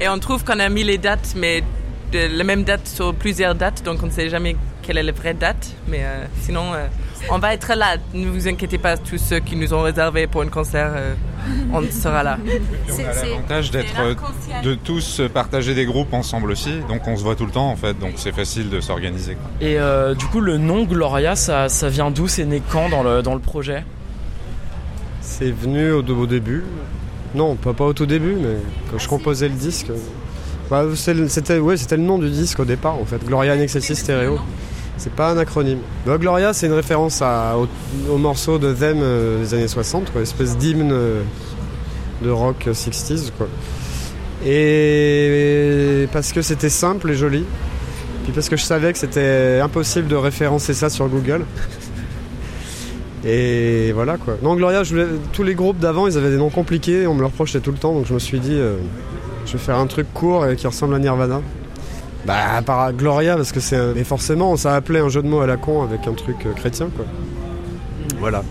Et 0.00 0.08
on 0.08 0.18
trouve 0.18 0.44
qu'on 0.44 0.58
a 0.58 0.68
mis 0.68 0.82
les 0.82 0.98
dates, 0.98 1.34
mais 1.36 1.62
de 2.12 2.36
la 2.36 2.44
même 2.44 2.64
date 2.64 2.86
sur 2.88 3.14
plusieurs 3.14 3.54
dates, 3.54 3.82
donc 3.84 4.02
on 4.02 4.06
ne 4.06 4.10
sait 4.10 4.28
jamais 4.28 4.56
quelle 4.82 4.98
est 4.98 5.02
la 5.02 5.12
vraie 5.12 5.34
date. 5.34 5.72
Mais 5.88 6.00
euh, 6.02 6.24
sinon, 6.42 6.72
euh, 6.74 6.86
on 7.30 7.38
va 7.38 7.54
être 7.54 7.74
là. 7.74 7.96
Ne 8.14 8.28
vous 8.28 8.48
inquiétez 8.48 8.78
pas, 8.78 8.96
tous 8.96 9.18
ceux 9.18 9.40
qui 9.40 9.56
nous 9.56 9.72
ont 9.74 9.82
réservé 9.82 10.26
pour 10.26 10.42
un 10.42 10.48
concert, 10.48 10.92
euh, 10.94 11.14
on 11.72 11.82
sera 11.90 12.22
là. 12.22 12.38
Et 12.46 12.60
on 12.92 12.94
a 13.10 13.14
l'avantage 13.14 13.70
d'être 13.70 14.00
euh, 14.00 14.14
de 14.62 14.74
tous 14.74 15.20
partager 15.32 15.74
des 15.74 15.86
groupes 15.86 16.12
ensemble 16.12 16.50
aussi, 16.50 16.80
donc 16.88 17.06
on 17.06 17.16
se 17.16 17.22
voit 17.22 17.36
tout 17.36 17.46
le 17.46 17.52
temps 17.52 17.70
en 17.70 17.76
fait, 17.76 17.98
donc 17.98 18.12
c'est 18.16 18.32
facile 18.34 18.70
de 18.70 18.80
s'organiser. 18.80 19.34
quoi. 19.34 19.50
Et 19.60 19.78
euh, 19.78 20.14
du 20.14 20.26
coup, 20.26 20.40
le 20.40 20.58
nom 20.58 20.84
Gloria, 20.84 21.36
ça, 21.36 21.68
ça 21.68 21.88
vient 21.88 22.10
d'où? 22.10 22.28
C'est 22.28 22.44
né 22.44 22.62
quand 22.70 22.88
dans 22.88 23.02
le, 23.02 23.22
dans 23.22 23.34
le 23.34 23.40
projet? 23.40 23.84
C'est 25.20 25.50
venu 25.50 25.92
au, 25.92 26.02
au 26.02 26.26
début. 26.26 26.64
Non, 27.34 27.54
pas, 27.56 27.72
pas 27.74 27.84
au 27.84 27.92
tout 27.92 28.06
début, 28.06 28.36
mais 28.36 28.56
quand 28.90 28.98
je 28.98 29.08
composais 29.08 29.48
le 29.48 29.54
disque. 29.54 29.88
bah, 30.70 30.84
c'était 30.94 31.58
ouais, 31.58 31.76
c'était 31.76 31.96
le 31.96 32.02
nom 32.02 32.18
du 32.18 32.30
disque 32.30 32.60
au 32.60 32.64
départ 32.64 32.94
en 32.94 33.04
fait. 33.04 33.22
Gloria 33.26 33.52
in 33.54 33.60
Excelsis 33.60 33.96
Stereo. 33.96 34.38
C'est 34.98 35.12
pas 35.12 35.30
un 35.30 35.38
acronyme. 35.38 35.78
Gloria, 36.06 36.52
c'est 36.52 36.66
une 36.66 36.72
référence 36.72 37.22
au, 37.22 37.68
au 38.10 38.16
morceau 38.16 38.58
de 38.58 38.72
Them 38.72 38.98
euh, 39.02 39.42
des 39.42 39.54
années 39.54 39.68
60, 39.68 40.12
quoi, 40.12 40.22
espèce 40.22 40.56
d'hymne 40.56 40.90
euh, 40.92 41.22
de 42.22 42.30
rock 42.30 42.66
60s. 42.66 43.30
Quoi. 43.36 43.46
Et 44.44 46.08
parce 46.12 46.32
que 46.32 46.42
c'était 46.42 46.70
simple 46.70 47.10
et 47.10 47.14
joli. 47.14 47.44
Puis 48.24 48.32
parce 48.32 48.48
que 48.48 48.56
je 48.56 48.64
savais 48.64 48.92
que 48.92 48.98
c'était 48.98 49.60
impossible 49.62 50.08
de 50.08 50.16
référencer 50.16 50.74
ça 50.74 50.88
sur 50.90 51.08
Google. 51.08 51.44
Et 53.24 53.92
voilà 53.92 54.18
quoi. 54.18 54.36
Non, 54.42 54.54
Gloria, 54.54 54.82
tous 55.32 55.42
les 55.42 55.54
groupes 55.54 55.78
d'avant, 55.78 56.06
ils 56.06 56.16
avaient 56.16 56.30
des 56.30 56.36
noms 56.36 56.50
compliqués, 56.50 57.06
on 57.06 57.14
me 57.14 57.20
le 57.20 57.26
reprochait 57.26 57.60
tout 57.60 57.72
le 57.72 57.78
temps, 57.78 57.92
donc 57.92 58.06
je 58.06 58.14
me 58.14 58.20
suis 58.20 58.38
dit, 58.38 58.54
euh, 58.54 58.76
je 59.46 59.52
vais 59.52 59.58
faire 59.58 59.78
un 59.78 59.86
truc 59.86 60.06
court 60.14 60.46
et 60.46 60.54
qui 60.54 60.66
ressemble 60.66 60.94
à 60.94 60.98
Nirvana. 61.00 61.42
Bah, 62.26 62.56
à 62.56 62.62
part 62.62 62.92
Gloria, 62.92 63.36
parce 63.36 63.52
que 63.52 63.60
c'est. 63.60 63.94
Mais 63.94 64.04
forcément, 64.04 64.56
ça 64.56 64.74
appelait 64.74 65.00
un 65.00 65.08
jeu 65.08 65.22
de 65.22 65.28
mots 65.28 65.40
à 65.40 65.46
la 65.46 65.56
con 65.56 65.82
avec 65.82 66.06
un 66.06 66.12
truc 66.14 66.44
euh, 66.46 66.52
chrétien 66.54 66.88
quoi. 66.94 67.04
Voilà. 68.18 68.42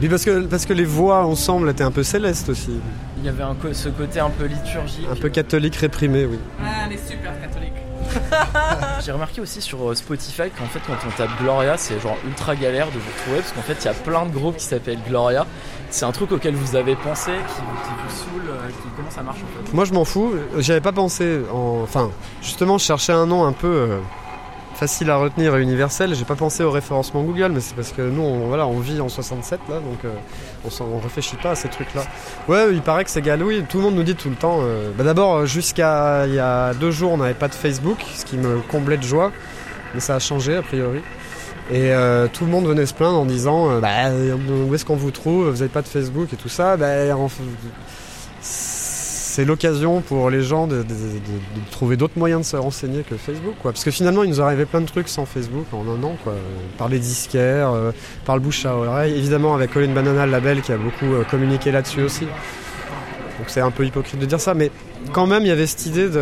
Puis 0.00 0.08
parce 0.08 0.24
que, 0.24 0.40
parce 0.46 0.66
que 0.66 0.72
les 0.72 0.84
voix 0.84 1.24
ensemble 1.24 1.70
étaient 1.70 1.84
un 1.84 1.92
peu 1.92 2.02
célestes 2.02 2.48
aussi. 2.48 2.72
Il 3.18 3.24
y 3.24 3.28
avait 3.28 3.44
un 3.44 3.54
co- 3.54 3.72
ce 3.72 3.88
côté 3.88 4.18
un 4.20 4.30
peu 4.30 4.46
liturgique. 4.46 5.06
Un 5.10 5.14
peu 5.14 5.28
catholique 5.28 5.76
réprimé, 5.76 6.24
oui. 6.26 6.38
Ah, 6.60 6.92
est 6.92 6.96
super 7.08 7.32
catholique. 7.40 7.72
J'ai 9.04 9.12
remarqué 9.12 9.40
aussi 9.40 9.60
sur 9.62 9.88
euh, 9.90 9.94
Spotify 9.94 10.50
qu'en 10.58 10.66
fait 10.66 10.80
quand 10.86 10.94
on 11.06 11.10
tape 11.16 11.30
Gloria 11.40 11.76
c'est 11.78 11.98
genre 12.00 12.16
ultra 12.26 12.54
galère 12.56 12.88
de 12.88 12.98
vous 12.98 13.10
trouver 13.22 13.38
parce 13.38 13.52
qu'en 13.52 13.62
fait 13.62 13.76
il 13.80 13.84
y 13.86 13.88
a 13.88 13.94
plein 13.94 14.26
de 14.26 14.32
groupes 14.32 14.56
qui 14.56 14.64
s'appellent 14.66 14.98
Gloria. 15.08 15.46
C'est 15.92 16.06
un 16.06 16.12
truc 16.12 16.32
auquel 16.32 16.54
vous 16.54 16.74
avez 16.74 16.96
pensé, 16.96 17.30
qui, 17.32 17.60
vous- 17.60 18.10
saoule, 18.16 18.48
euh, 18.50 18.68
qui, 18.68 18.88
comment 18.96 19.10
ça 19.10 19.22
marche 19.22 19.38
en 19.38 19.64
fait 19.66 19.72
Moi 19.74 19.84
je 19.84 19.92
m'en 19.92 20.04
fous, 20.06 20.32
j'y 20.58 20.72
avais 20.72 20.80
pas 20.80 20.90
pensé. 20.92 21.40
En... 21.52 21.80
Enfin, 21.82 22.10
justement, 22.42 22.78
je 22.78 22.84
cherchais 22.84 23.12
un 23.12 23.26
nom 23.26 23.44
un 23.44 23.52
peu 23.52 23.66
euh, 23.68 23.98
facile 24.74 25.10
à 25.10 25.16
retenir 25.16 25.54
et 25.54 25.62
universel. 25.62 26.14
J'ai 26.14 26.24
pas 26.24 26.34
pensé 26.34 26.64
au 26.64 26.70
référencement 26.70 27.22
Google, 27.22 27.52
mais 27.52 27.60
c'est 27.60 27.74
parce 27.76 27.92
que 27.92 28.00
nous, 28.00 28.22
on, 28.22 28.46
voilà, 28.48 28.66
on 28.66 28.80
vit 28.80 29.02
en 29.02 29.10
67 29.10 29.60
là, 29.68 29.76
donc 29.80 30.02
euh, 30.06 30.12
on, 30.64 30.84
on 30.84 30.98
réfléchit 30.98 31.36
pas 31.36 31.50
à 31.50 31.54
ces 31.54 31.68
trucs-là. 31.68 32.02
Ouais, 32.48 32.68
il 32.72 32.80
paraît 32.80 33.04
que 33.04 33.10
c'est 33.10 33.20
galouille. 33.22 33.62
Tout 33.68 33.76
le 33.76 33.82
monde 33.84 33.94
nous 33.96 34.02
dit 34.02 34.14
tout 34.14 34.30
le 34.30 34.36
temps. 34.36 34.60
bah, 34.96 35.04
D'abord, 35.04 35.44
jusqu'à 35.44 36.26
il 36.26 36.32
y 36.34 36.38
a 36.38 36.72
deux 36.72 36.90
jours, 36.90 37.12
on 37.12 37.18
n'avait 37.18 37.34
pas 37.34 37.48
de 37.48 37.54
Facebook, 37.54 37.98
ce 38.14 38.24
qui 38.24 38.38
me 38.38 38.60
comblait 38.70 38.96
de 38.96 39.02
joie, 39.04 39.30
mais 39.92 40.00
ça 40.00 40.14
a 40.14 40.18
changé 40.18 40.56
a 40.56 40.62
priori. 40.62 41.02
Et 41.70 41.92
euh, 41.92 42.26
tout 42.32 42.44
le 42.44 42.50
monde 42.50 42.66
venait 42.66 42.86
se 42.86 42.92
plaindre 42.94 43.18
en 43.18 43.24
disant 43.24 43.70
euh, 43.70 43.80
bah, 43.80 44.06
euh, 44.08 44.34
où 44.68 44.74
est-ce 44.74 44.84
qu'on 44.84 44.96
vous 44.96 45.10
trouve? 45.12 45.46
Vous 45.48 45.58
n'avez 45.58 45.68
pas 45.68 45.82
de 45.82 45.86
Facebook 45.88 46.32
et 46.32 46.36
tout 46.36 46.48
ça. 46.48 46.76
Bah, 46.76 46.86
c'est 48.40 49.44
l'occasion 49.46 50.00
pour 50.02 50.28
les 50.28 50.42
gens 50.42 50.66
de, 50.66 50.78
de- 50.78 50.82
de- 50.82 50.84
de 50.84 51.70
trouver 51.70 51.96
d'autres 51.96 52.18
moyens 52.18 52.42
de 52.42 52.46
se 52.46 52.56
renseigner 52.56 53.02
que 53.02 53.16
Facebook. 53.16 53.54
Quoi. 53.62 53.72
Parce 53.72 53.84
que 53.84 53.90
finalement, 53.90 54.24
il 54.24 54.30
nous 54.30 54.42
arrivait 54.42 54.66
plein 54.66 54.80
de 54.82 54.86
trucs 54.86 55.08
sans 55.08 55.24
Facebook 55.24 55.64
en 55.72 55.84
un 55.88 56.02
an. 56.02 56.16
Quoi. 56.22 56.34
Par 56.76 56.88
les 56.88 56.98
disquaires, 56.98 57.70
euh, 57.70 57.92
par 58.26 58.34
le 58.36 58.42
bouche 58.42 58.66
à 58.66 58.76
oreille. 58.76 59.16
Évidemment, 59.16 59.54
avec 59.54 59.72
Colin 59.72 59.94
Banana, 59.94 60.26
le 60.26 60.32
label 60.32 60.60
qui 60.60 60.72
a 60.72 60.76
beaucoup 60.76 61.06
euh, 61.14 61.22
communiqué 61.30 61.70
là-dessus 61.70 62.02
aussi. 62.02 62.24
Donc 62.24 63.46
c'est 63.48 63.60
un 63.62 63.70
peu 63.70 63.86
hypocrite 63.86 64.20
de 64.20 64.26
dire 64.26 64.40
ça. 64.40 64.52
Mais 64.52 64.70
quand 65.12 65.26
même, 65.26 65.42
il 65.44 65.48
y 65.48 65.52
avait 65.52 65.66
cette 65.66 65.86
idée 65.86 66.10
de. 66.10 66.20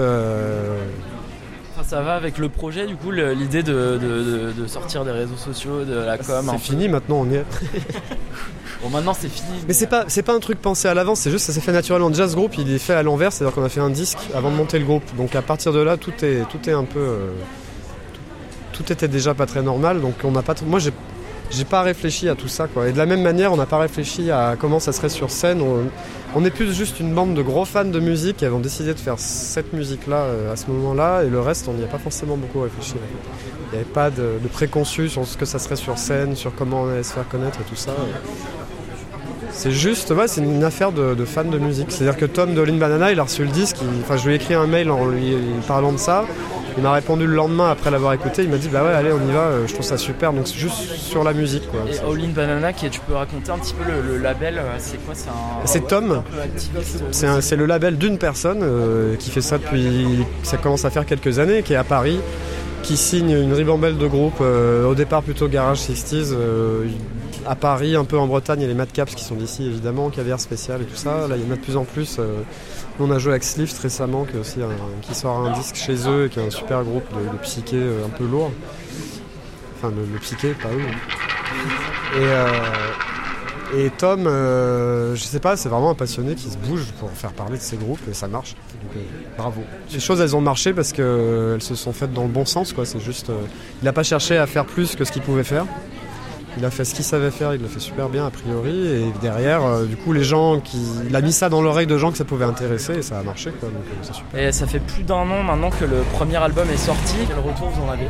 Enfin, 1.80 1.88
Ça 1.88 2.02
va 2.02 2.14
avec 2.14 2.38
le 2.38 2.49
projet 2.49 2.87
du 2.87 2.96
coup, 2.96 3.10
l'idée 3.10 3.62
de, 3.62 3.72
de- 3.99 3.99
de- 3.99 4.62
de 4.62 4.66
sortir 4.66 5.04
des 5.04 5.10
réseaux 5.12 5.37
sociaux, 5.37 5.84
de 5.84 5.94
la 5.94 6.18
com. 6.18 6.44
C'est 6.46 6.52
peu. 6.52 6.58
fini 6.58 6.88
maintenant, 6.88 7.20
on 7.26 7.30
y 7.30 7.37
est. 7.37 7.44
Bon 8.82 8.88
maintenant 8.88 9.12
c'est 9.12 9.28
fini. 9.28 9.58
Mais 9.68 9.75
c'est 9.75 9.88
pas, 9.88 10.04
c'est 10.08 10.22
pas 10.22 10.32
un 10.32 10.40
truc 10.40 10.58
pensé 10.58 10.88
à 10.88 10.94
l'avance, 10.94 11.20
c'est 11.20 11.30
juste 11.30 11.44
ça 11.44 11.52
s'est 11.52 11.60
fait 11.60 11.72
naturellement. 11.72 12.08
Déjà 12.08 12.26
ce 12.26 12.34
groupe 12.34 12.56
il 12.56 12.72
est 12.72 12.78
fait 12.78 12.94
à 12.94 13.02
l'envers, 13.02 13.30
c'est-à-dire 13.30 13.54
qu'on 13.54 13.62
a 13.62 13.68
fait 13.68 13.80
un 13.80 13.90
disque 13.90 14.16
avant 14.34 14.50
de 14.50 14.56
monter 14.56 14.78
le 14.78 14.87
groupe. 14.87 15.02
Donc 15.18 15.34
à 15.37 15.42
partir 15.42 15.75
de 15.75 15.80
là 15.80 15.99
tout 15.99 16.14
est, 16.25 16.49
tout 16.49 16.66
est 16.66 16.72
un 16.72 16.84
peu, 16.84 16.99
euh, 16.99 17.28
tout, 18.72 18.90
était 18.90 19.06
déjà 19.08 19.34
pas 19.34 19.44
très 19.44 19.60
normal. 19.60 20.00
Donc 20.00 20.14
on 20.25 20.30
n'a 20.30 20.40
pas, 20.40 20.54
moi 20.64 20.78
j'ai, 20.78 20.92
j'ai 21.50 21.64
pas 21.64 21.83
réfléchi 21.83 22.28
à 22.28 22.35
tout 22.35 22.49
ça 22.49 22.66
quoi. 22.66 22.88
Et 22.88 22.92
de 22.92 22.99
la 22.99 23.07
même 23.07 23.23
manière 23.23 23.52
on 23.52 23.57
n'a 23.57 23.66
pas 23.66 23.78
réfléchi 23.78 24.30
à 24.30 24.57
comment 24.59 24.80
ça 24.80 24.92
serait 24.92 25.09
sur 25.09 25.30
scène. 25.30 25.62
On, 26.35 26.45
est 26.45 26.50
plus 26.50 26.73
juste 26.73 27.00
une 27.00 27.12
bande 27.12 27.35
de 27.35 27.42
gros 27.42 27.64
fans 27.64 27.85
de 27.85 28.00
musique 28.00 28.38
qui 28.38 28.45
avons 28.45 28.61
décidé 28.61 28.95
de 28.95 28.99
faire 28.99 29.19
cette 29.19 29.73
musique 29.73 30.07
là 30.07 30.26
à 30.52 30.57
ce 30.57 30.71
moment-là 30.71 31.25
et 31.25 31.28
le 31.28 31.40
reste 31.40 31.66
on 31.69 31.73
n'y 31.73 31.85
a 31.85 31.88
pas 31.88 31.99
forcément 31.99 32.37
beaucoup 32.37 32.61
réfléchi. 32.61 32.95
Il 33.73 33.76
n'y 33.76 33.83
avait 33.83 33.92
pas 33.92 34.11
de, 34.11 34.38
de 34.42 34.49
préconçu 34.49 35.09
sur 35.09 35.26
ce 35.26 35.37
que 35.37 35.45
ça 35.45 35.59
serait 35.59 35.76
sur 35.76 35.99
scène, 35.99 36.37
sur 36.37 36.54
comment 36.54 36.83
on 36.83 36.88
allait 36.88 37.02
se 37.02 37.12
faire 37.12 37.28
connaître 37.28 37.61
et 37.61 37.64
tout 37.64 37.76
ça. 37.76 37.92
C'est 39.61 39.73
juste, 39.73 40.11
ouais, 40.12 40.26
c'est 40.26 40.40
une 40.40 40.64
affaire 40.64 40.90
de, 40.90 41.14
de 41.14 41.25
fans 41.26 41.45
de 41.45 41.59
musique. 41.59 41.88
C'est-à-dire 41.93 42.17
que 42.17 42.25
Tom 42.25 42.55
de 42.55 42.62
Lin 42.62 42.79
Banana, 42.79 43.12
il 43.12 43.21
a 43.21 43.25
reçu 43.25 43.43
le 43.43 43.50
disque, 43.50 43.76
il- 43.83 44.00
enfin 44.02 44.17
je 44.17 44.25
lui 44.26 44.33
ai 44.33 44.37
écrit 44.37 44.55
un 44.55 44.67
mail 44.67 44.90
en 44.90 45.07
lui 45.07 45.35
parlant 45.69 45.93
de 45.93 45.99
ça. 45.99 46.25
Il 46.79 46.83
m'a 46.83 46.93
répondu 46.93 47.26
le 47.26 47.35
lendemain 47.35 47.69
après 47.71 47.90
l'avoir 47.90 48.14
écouté, 48.14 48.43
il 48.45 48.49
m'a 48.49 48.57
dit 48.57 48.69
bah 48.69 48.83
ouais 48.83 48.95
allez 48.95 49.11
on 49.12 49.29
y 49.29 49.33
va, 49.33 49.40
euh, 49.40 49.67
je 49.67 49.73
trouve 49.75 49.85
ça 49.85 49.99
super. 49.99 50.33
Donc 50.33 50.47
c'est 50.49 50.55
juste 50.57 50.76
sur 50.95 51.25
la 51.25 51.35
musique 51.35 51.69
quoi. 51.71 51.81
Et 51.93 51.99
All 51.99 52.25
in 52.25 52.29
Banana, 52.33 52.73
qui, 52.73 52.88
tu 52.88 53.00
peux 53.00 53.12
raconter 53.14 53.50
un 53.50 53.59
petit 53.59 53.75
peu 53.75 53.85
le, 53.85 54.14
le 54.17 54.23
label, 54.23 54.57
euh, 54.57 54.62
c'est 54.79 54.97
quoi 55.05 55.14
C'est 55.14 55.29
un. 55.29 55.67
C'est 55.67 55.87
Tom. 55.87 56.23
activiste. 56.43 57.02
C'est 57.43 57.57
le 57.57 57.67
label 57.67 57.99
d'une 57.99 58.17
personne 58.17 58.61
euh, 58.62 59.17
qui 59.17 59.29
fait 59.31 59.43
ça 59.43 59.59
depuis, 59.59 60.25
ça 60.43 60.57
commence 60.57 60.87
à 60.87 60.90
faire 60.90 61.05
quelques 61.05 61.38
années, 61.38 61.62
qui 61.62 61.75
est 61.75 61.76
à 61.76 61.85
Paris, 61.85 62.19
qui 62.83 62.97
signe 62.97 63.33
une 63.33 63.52
ribambelle 63.52 63.99
de 63.99 64.07
groupes, 64.07 64.40
euh, 64.40 64.87
au 64.87 64.95
départ 64.95 65.23
plutôt 65.23 65.49
Garage 65.49 65.81
60s, 65.81 66.29
euh, 66.33 66.85
à 67.49 67.54
Paris, 67.56 67.97
un 67.97 68.04
peu 68.04 68.18
en 68.18 68.26
Bretagne, 68.26 68.61
il 68.61 68.62
y 68.62 68.66
a 68.66 68.68
les 68.68 68.75
Mad 68.75 68.90
Caps 68.92 69.14
qui 69.14 69.25
sont 69.25 69.35
d'ici 69.35 69.66
évidemment, 69.66 70.11
Caviar 70.11 70.38
Spécial 70.40 70.82
et 70.82 70.85
tout 70.85 70.97
ça, 70.97 71.26
là 71.28 71.37
il 71.37 71.44
y 71.44 71.49
en 71.49 71.52
a 71.52 71.56
de 71.56 71.61
plus 71.61 71.76
en 71.76 71.85
plus. 71.85 72.16
euh, 72.18 72.40
on 72.99 73.11
a 73.11 73.18
joué 73.18 73.32
avec 73.32 73.44
Slift 73.44 73.78
récemment, 73.78 74.25
qui, 74.25 74.37
aussi 74.37 74.61
un- 74.61 75.00
qui 75.00 75.14
sort 75.14 75.38
un 75.38 75.52
disque 75.52 75.76
chez 75.76 76.06
eux, 76.09 76.26
et 76.26 76.28
qui 76.28 76.38
est 76.38 76.47
un 76.47 76.50
super 76.50 76.82
groupe 76.85 77.04
de, 77.12 77.20
de 77.20 77.76
euh, 77.76 78.04
un 78.06 78.11
peu 78.11 78.25
lourd. 78.26 78.50
Enfin, 79.78 79.90
le, 79.97 80.02
le 80.12 80.18
psyché, 80.18 80.52
pas 80.54 80.68
eux. 80.68 82.20
Et, 82.20 82.25
euh, 82.25 83.87
et 83.87 83.90
Tom, 83.90 84.25
je 84.25 85.23
sais 85.23 85.40
pas, 85.40 85.56
c'est 85.56 85.68
vraiment 85.70 85.90
un 85.90 85.94
passionné 85.94 86.35
qui 86.35 86.50
se 86.50 86.59
bouge 86.59 86.85
pour 86.99 87.11
faire 87.12 87.32
parler 87.32 87.56
de 87.56 87.62
ses 87.62 87.76
groupes 87.78 88.00
et 88.11 88.12
ça 88.14 88.28
marche. 88.28 88.54
Bravo. 89.38 89.62
Les 89.92 90.00
choses, 90.00 90.20
elles 90.20 90.35
ont 90.37 90.40
marché 90.40 90.73
parce 90.75 90.92
qu'elles 90.92 91.62
se 91.62 91.75
sont 91.76 91.92
faites 91.92 92.12
dans 92.12 92.23
le 92.25 92.28
bon 92.28 92.44
sens. 92.44 92.75
C'est 92.85 93.00
juste, 93.00 93.30
il 93.80 93.85
n'a 93.85 93.92
pas 93.92 94.02
cherché 94.02 94.37
à 94.37 94.47
faire 94.47 94.66
plus 94.66 94.97
que 94.97 95.04
ce 95.04 95.12
qu'il 95.12 95.23
pouvait 95.23 95.44
faire. 95.44 95.64
Il 96.59 96.64
a 96.64 96.71
fait 96.71 96.85
ce 96.85 96.95
qu'il 96.95 97.04
savait 97.04 97.30
faire, 97.30 97.54
il 97.54 97.62
l'a 97.62 97.69
fait 97.69 97.78
super 97.80 98.09
bien 98.09 98.26
a 98.26 98.30
priori. 98.30 98.87
Et 98.87 99.04
derrière, 99.23 99.64
euh, 99.64 99.85
du 99.85 99.97
coup, 99.97 100.12
les 100.12 100.25
gens 100.25 100.59
qui, 100.61 100.78
il 101.09 101.14
a 101.14 101.21
mis 101.21 101.33
ça 101.33 101.49
dans 101.49 101.62
l'oreille 101.62 101.87
de 101.87 101.97
gens 101.97 102.11
que 102.11 102.19
ça 102.19 102.25
pouvait 102.25 102.45
intéresser 102.45 102.95
et 102.95 103.02
ça 103.02 103.19
a 103.19 103.23
marché. 103.23 103.50
Quoi. 103.61 103.69
Donc, 103.69 103.83
euh, 103.87 104.12
super. 104.12 104.40
Et 104.49 104.52
ça 104.52 104.66
fait 104.66 104.80
plus 104.80 105.02
d'un 105.04 105.14
an 105.14 105.42
maintenant 105.45 105.71
que 105.71 105.85
le 105.85 105.99
premier 106.12 106.37
album 106.37 106.66
est 106.73 106.76
sorti. 106.76 107.16
Quel 107.28 107.38
retour 107.38 107.69
vous 107.71 107.83
en 107.85 107.90
avez? 107.90 108.09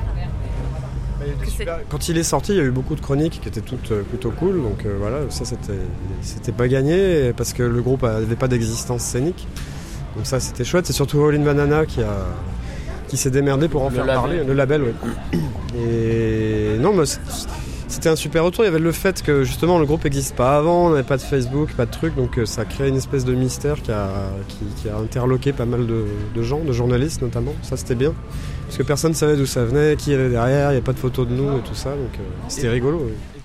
Quand 1.90 2.08
il 2.08 2.16
est 2.16 2.22
sorti, 2.22 2.52
il 2.52 2.56
y 2.58 2.60
a 2.60 2.64
eu 2.64 2.70
beaucoup 2.70 2.94
de 2.94 3.00
chroniques 3.02 3.40
qui 3.42 3.48
étaient 3.48 3.60
toutes 3.60 3.92
euh, 3.92 4.02
plutôt 4.02 4.30
cool. 4.30 4.62
Donc 4.62 4.86
euh, 4.86 4.96
voilà, 4.98 5.18
ça 5.28 5.44
c'était, 5.44 5.78
c'était 6.22 6.52
pas 6.52 6.66
gagné 6.66 7.34
parce 7.36 7.52
que 7.52 7.62
le 7.62 7.82
groupe 7.82 8.02
n'avait 8.04 8.36
pas 8.36 8.48
d'existence 8.48 9.02
scénique. 9.02 9.46
Donc 10.16 10.24
ça 10.26 10.40
c'était 10.40 10.64
chouette. 10.64 10.86
C'est 10.86 10.94
surtout 10.94 11.22
All 11.22 11.34
in 11.36 11.44
Banana 11.44 11.84
qui 11.84 12.00
a 12.02 12.26
qui 13.08 13.16
s'est 13.18 13.30
démerdé 13.30 13.68
pour 13.68 13.82
en 13.82 13.88
Le 13.90 13.94
faire 13.96 14.06
label. 14.06 14.20
parler, 14.22 14.44
le 14.44 14.54
label. 14.54 14.82
Ouais. 14.82 15.38
Et 15.78 16.78
non, 16.78 16.92
mais 16.94 17.04
c'est- 17.04 17.20
c'était 17.90 18.08
un 18.08 18.16
super 18.16 18.44
retour. 18.44 18.64
Il 18.64 18.68
y 18.68 18.70
avait 18.70 18.78
le 18.78 18.92
fait 18.92 19.22
que 19.22 19.44
justement 19.44 19.78
le 19.78 19.84
groupe 19.84 20.04
n'existe 20.04 20.34
pas 20.36 20.56
avant, 20.56 20.86
on 20.86 20.90
n'avait 20.90 21.02
pas 21.02 21.16
de 21.16 21.22
Facebook, 21.22 21.72
pas 21.74 21.86
de 21.86 21.90
truc, 21.90 22.14
donc 22.14 22.38
euh, 22.38 22.46
ça 22.46 22.64
crée 22.64 22.88
une 22.88 22.96
espèce 22.96 23.24
de 23.24 23.34
mystère 23.34 23.82
qui 23.82 23.90
a, 23.90 24.08
qui, 24.48 24.64
qui 24.80 24.88
a 24.88 24.96
interloqué 24.96 25.52
pas 25.52 25.66
mal 25.66 25.86
de, 25.86 26.04
de 26.34 26.42
gens, 26.42 26.60
de 26.60 26.72
journalistes 26.72 27.20
notamment. 27.20 27.54
Ça 27.62 27.76
c'était 27.76 27.96
bien. 27.96 28.14
Parce 28.66 28.78
que 28.78 28.82
personne 28.84 29.10
ne 29.10 29.16
savait 29.16 29.36
d'où 29.36 29.46
ça 29.46 29.64
venait, 29.64 29.96
qui 29.96 30.14
avait 30.14 30.30
derrière, 30.30 30.70
il 30.70 30.74
n'y 30.74 30.80
a 30.80 30.84
pas 30.84 30.92
de 30.92 30.98
photos 30.98 31.26
de 31.26 31.34
nous 31.34 31.58
et 31.58 31.62
tout 31.62 31.74
ça, 31.74 31.90
donc 31.90 32.14
euh, 32.14 32.22
c'était 32.48 32.68
rigolo. 32.68 33.02
oui. 33.06 33.39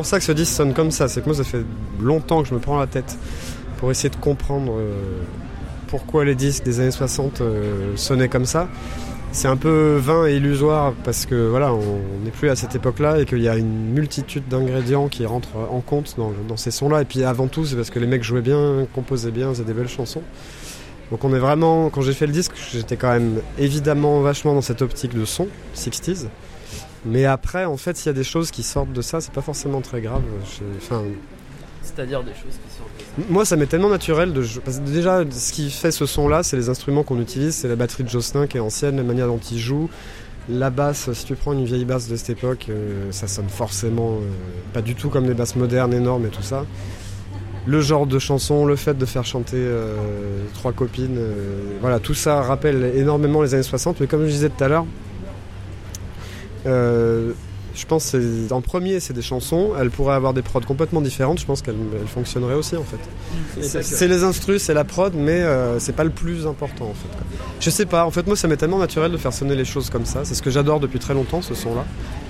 Pour 0.00 0.06
ça 0.06 0.18
que 0.18 0.24
ce 0.24 0.32
disque 0.32 0.54
sonne 0.54 0.72
comme 0.72 0.90
ça. 0.90 1.08
C'est 1.08 1.20
que 1.20 1.26
moi, 1.26 1.34
ça 1.34 1.44
fait 1.44 1.62
longtemps 2.00 2.42
que 2.42 2.48
je 2.48 2.54
me 2.54 2.58
prends 2.58 2.78
la 2.80 2.86
tête 2.86 3.18
pour 3.76 3.90
essayer 3.90 4.08
de 4.08 4.16
comprendre 4.16 4.72
euh, 4.78 4.94
pourquoi 5.88 6.24
les 6.24 6.34
disques 6.34 6.64
des 6.64 6.80
années 6.80 6.90
60 6.90 7.42
euh, 7.42 7.94
sonnaient 7.96 8.30
comme 8.30 8.46
ça. 8.46 8.66
C'est 9.32 9.46
un 9.46 9.58
peu 9.58 9.96
vain 9.96 10.26
et 10.26 10.36
illusoire 10.36 10.94
parce 11.04 11.26
que 11.26 11.48
voilà, 11.48 11.74
on 11.74 12.24
n'est 12.24 12.30
plus 12.30 12.48
à 12.48 12.56
cette 12.56 12.74
époque-là 12.74 13.18
et 13.18 13.26
qu'il 13.26 13.42
y 13.42 13.48
a 13.50 13.58
une 13.58 13.92
multitude 13.92 14.48
d'ingrédients 14.48 15.08
qui 15.08 15.26
rentrent 15.26 15.56
en 15.70 15.80
compte 15.80 16.14
dans, 16.16 16.32
dans 16.48 16.56
ces 16.56 16.70
sons-là. 16.70 17.02
Et 17.02 17.04
puis 17.04 17.22
avant 17.22 17.48
tout, 17.48 17.66
c'est 17.66 17.76
parce 17.76 17.90
que 17.90 17.98
les 17.98 18.06
mecs 18.06 18.22
jouaient 18.22 18.40
bien, 18.40 18.86
composaient 18.94 19.30
bien, 19.30 19.50
faisaient 19.50 19.64
des 19.64 19.74
belles 19.74 19.90
chansons. 19.90 20.22
Donc 21.10 21.24
on 21.24 21.34
est 21.34 21.38
vraiment, 21.38 21.90
quand 21.90 22.00
j'ai 22.00 22.14
fait 22.14 22.26
le 22.26 22.32
disque, 22.32 22.52
j'étais 22.72 22.96
quand 22.96 23.10
même 23.12 23.42
évidemment 23.58 24.22
vachement 24.22 24.54
dans 24.54 24.62
cette 24.62 24.80
optique 24.80 25.14
de 25.14 25.26
son, 25.26 25.48
60s. 25.76 26.28
Mais 27.04 27.24
après, 27.24 27.64
en 27.64 27.76
fait, 27.76 27.96
s'il 27.96 28.06
y 28.06 28.10
a 28.10 28.14
des 28.14 28.24
choses 28.24 28.50
qui 28.50 28.62
sortent 28.62 28.92
de 28.92 29.02
ça, 29.02 29.20
c'est 29.20 29.32
pas 29.32 29.40
forcément 29.40 29.80
très 29.80 30.00
grave. 30.00 30.22
Enfin, 30.76 31.02
C'est-à-dire 31.82 32.22
des 32.22 32.32
choses 32.32 32.58
qui 32.62 32.76
sortent 32.76 32.90
de 32.98 33.22
ça. 33.22 33.28
moi, 33.30 33.44
ça 33.44 33.56
m'est 33.56 33.66
tellement 33.66 33.88
naturel 33.88 34.32
de 34.32 34.44
parce 34.64 34.78
que 34.78 34.84
déjà, 34.84 35.24
ce 35.30 35.52
qui 35.52 35.70
fait 35.70 35.92
ce 35.92 36.04
son-là, 36.06 36.42
c'est 36.42 36.56
les 36.56 36.68
instruments 36.68 37.02
qu'on 37.02 37.20
utilise, 37.20 37.54
c'est 37.54 37.68
la 37.68 37.76
batterie 37.76 38.04
de 38.04 38.08
Jocelyn 38.08 38.46
qui 38.46 38.58
est 38.58 38.60
ancienne, 38.60 38.96
la 38.96 39.02
manière 39.02 39.26
dont 39.28 39.40
il 39.50 39.58
joue. 39.58 39.88
La 40.48 40.70
basse, 40.70 41.12
si 41.12 41.24
tu 41.26 41.36
prends 41.36 41.52
une 41.52 41.64
vieille 41.64 41.84
basse 41.84 42.08
de 42.08 42.16
cette 42.16 42.30
époque, 42.30 42.66
euh, 42.70 43.12
ça 43.12 43.28
sonne 43.28 43.48
forcément 43.48 44.14
euh, 44.14 44.20
pas 44.72 44.82
du 44.82 44.94
tout 44.94 45.08
comme 45.08 45.26
les 45.26 45.34
basses 45.34 45.54
modernes 45.54 45.94
énormes 45.94 46.26
et 46.26 46.30
tout 46.30 46.42
ça. 46.42 46.66
Le 47.66 47.80
genre 47.80 48.06
de 48.06 48.18
chanson, 48.18 48.64
le 48.64 48.74
fait 48.74 48.96
de 48.96 49.04
faire 49.04 49.24
chanter 49.24 49.58
euh, 49.58 49.94
trois 50.54 50.72
copines, 50.72 51.20
voilà, 51.80 52.00
tout 52.00 52.14
ça 52.14 52.40
rappelle 52.42 52.92
énormément 52.96 53.42
les 53.42 53.54
années 53.54 53.62
60. 53.62 54.00
Mais 54.00 54.06
comme 54.06 54.24
je 54.24 54.30
disais 54.30 54.48
tout 54.48 54.64
à 54.64 54.68
l'heure, 54.68 54.86
euh, 56.66 57.32
je 57.74 57.86
pense 57.86 58.10
que 58.10 58.52
en 58.52 58.60
premier, 58.60 58.98
c'est 59.00 59.12
des 59.14 59.22
chansons. 59.22 59.70
Elles 59.80 59.90
pourraient 59.90 60.14
avoir 60.16 60.34
des 60.34 60.42
prods 60.42 60.60
complètement 60.60 61.00
différentes. 61.00 61.38
Je 61.38 61.46
pense 61.46 61.62
qu'elles 61.62 61.76
elles 62.00 62.08
fonctionneraient 62.08 62.54
aussi 62.54 62.76
en 62.76 62.82
fait. 62.82 62.98
C'est 63.82 64.08
les 64.08 64.24
instrus, 64.24 64.62
c'est 64.62 64.74
la 64.74 64.84
prod, 64.84 65.14
mais 65.14 65.40
euh, 65.40 65.78
c'est 65.78 65.94
pas 65.94 66.04
le 66.04 66.10
plus 66.10 66.46
important 66.46 66.86
en 66.86 66.94
fait. 66.94 67.08
quoi. 67.16 67.26
Je 67.60 67.70
sais 67.70 67.86
pas, 67.86 68.04
en 68.04 68.10
fait 68.10 68.26
moi 68.26 68.34
ça 68.36 68.48
m'est 68.48 68.56
tellement 68.56 68.78
naturel 68.78 69.12
de 69.12 69.16
faire 69.16 69.32
sonner 69.32 69.54
les 69.54 69.64
choses 69.64 69.88
comme 69.88 70.04
ça. 70.04 70.20
C'est 70.24 70.34
ce 70.34 70.42
que 70.42 70.50
j'adore 70.50 70.80
depuis 70.80 70.98
très 70.98 71.14
longtemps 71.14 71.42
ce 71.42 71.54
son-là. 71.54 71.84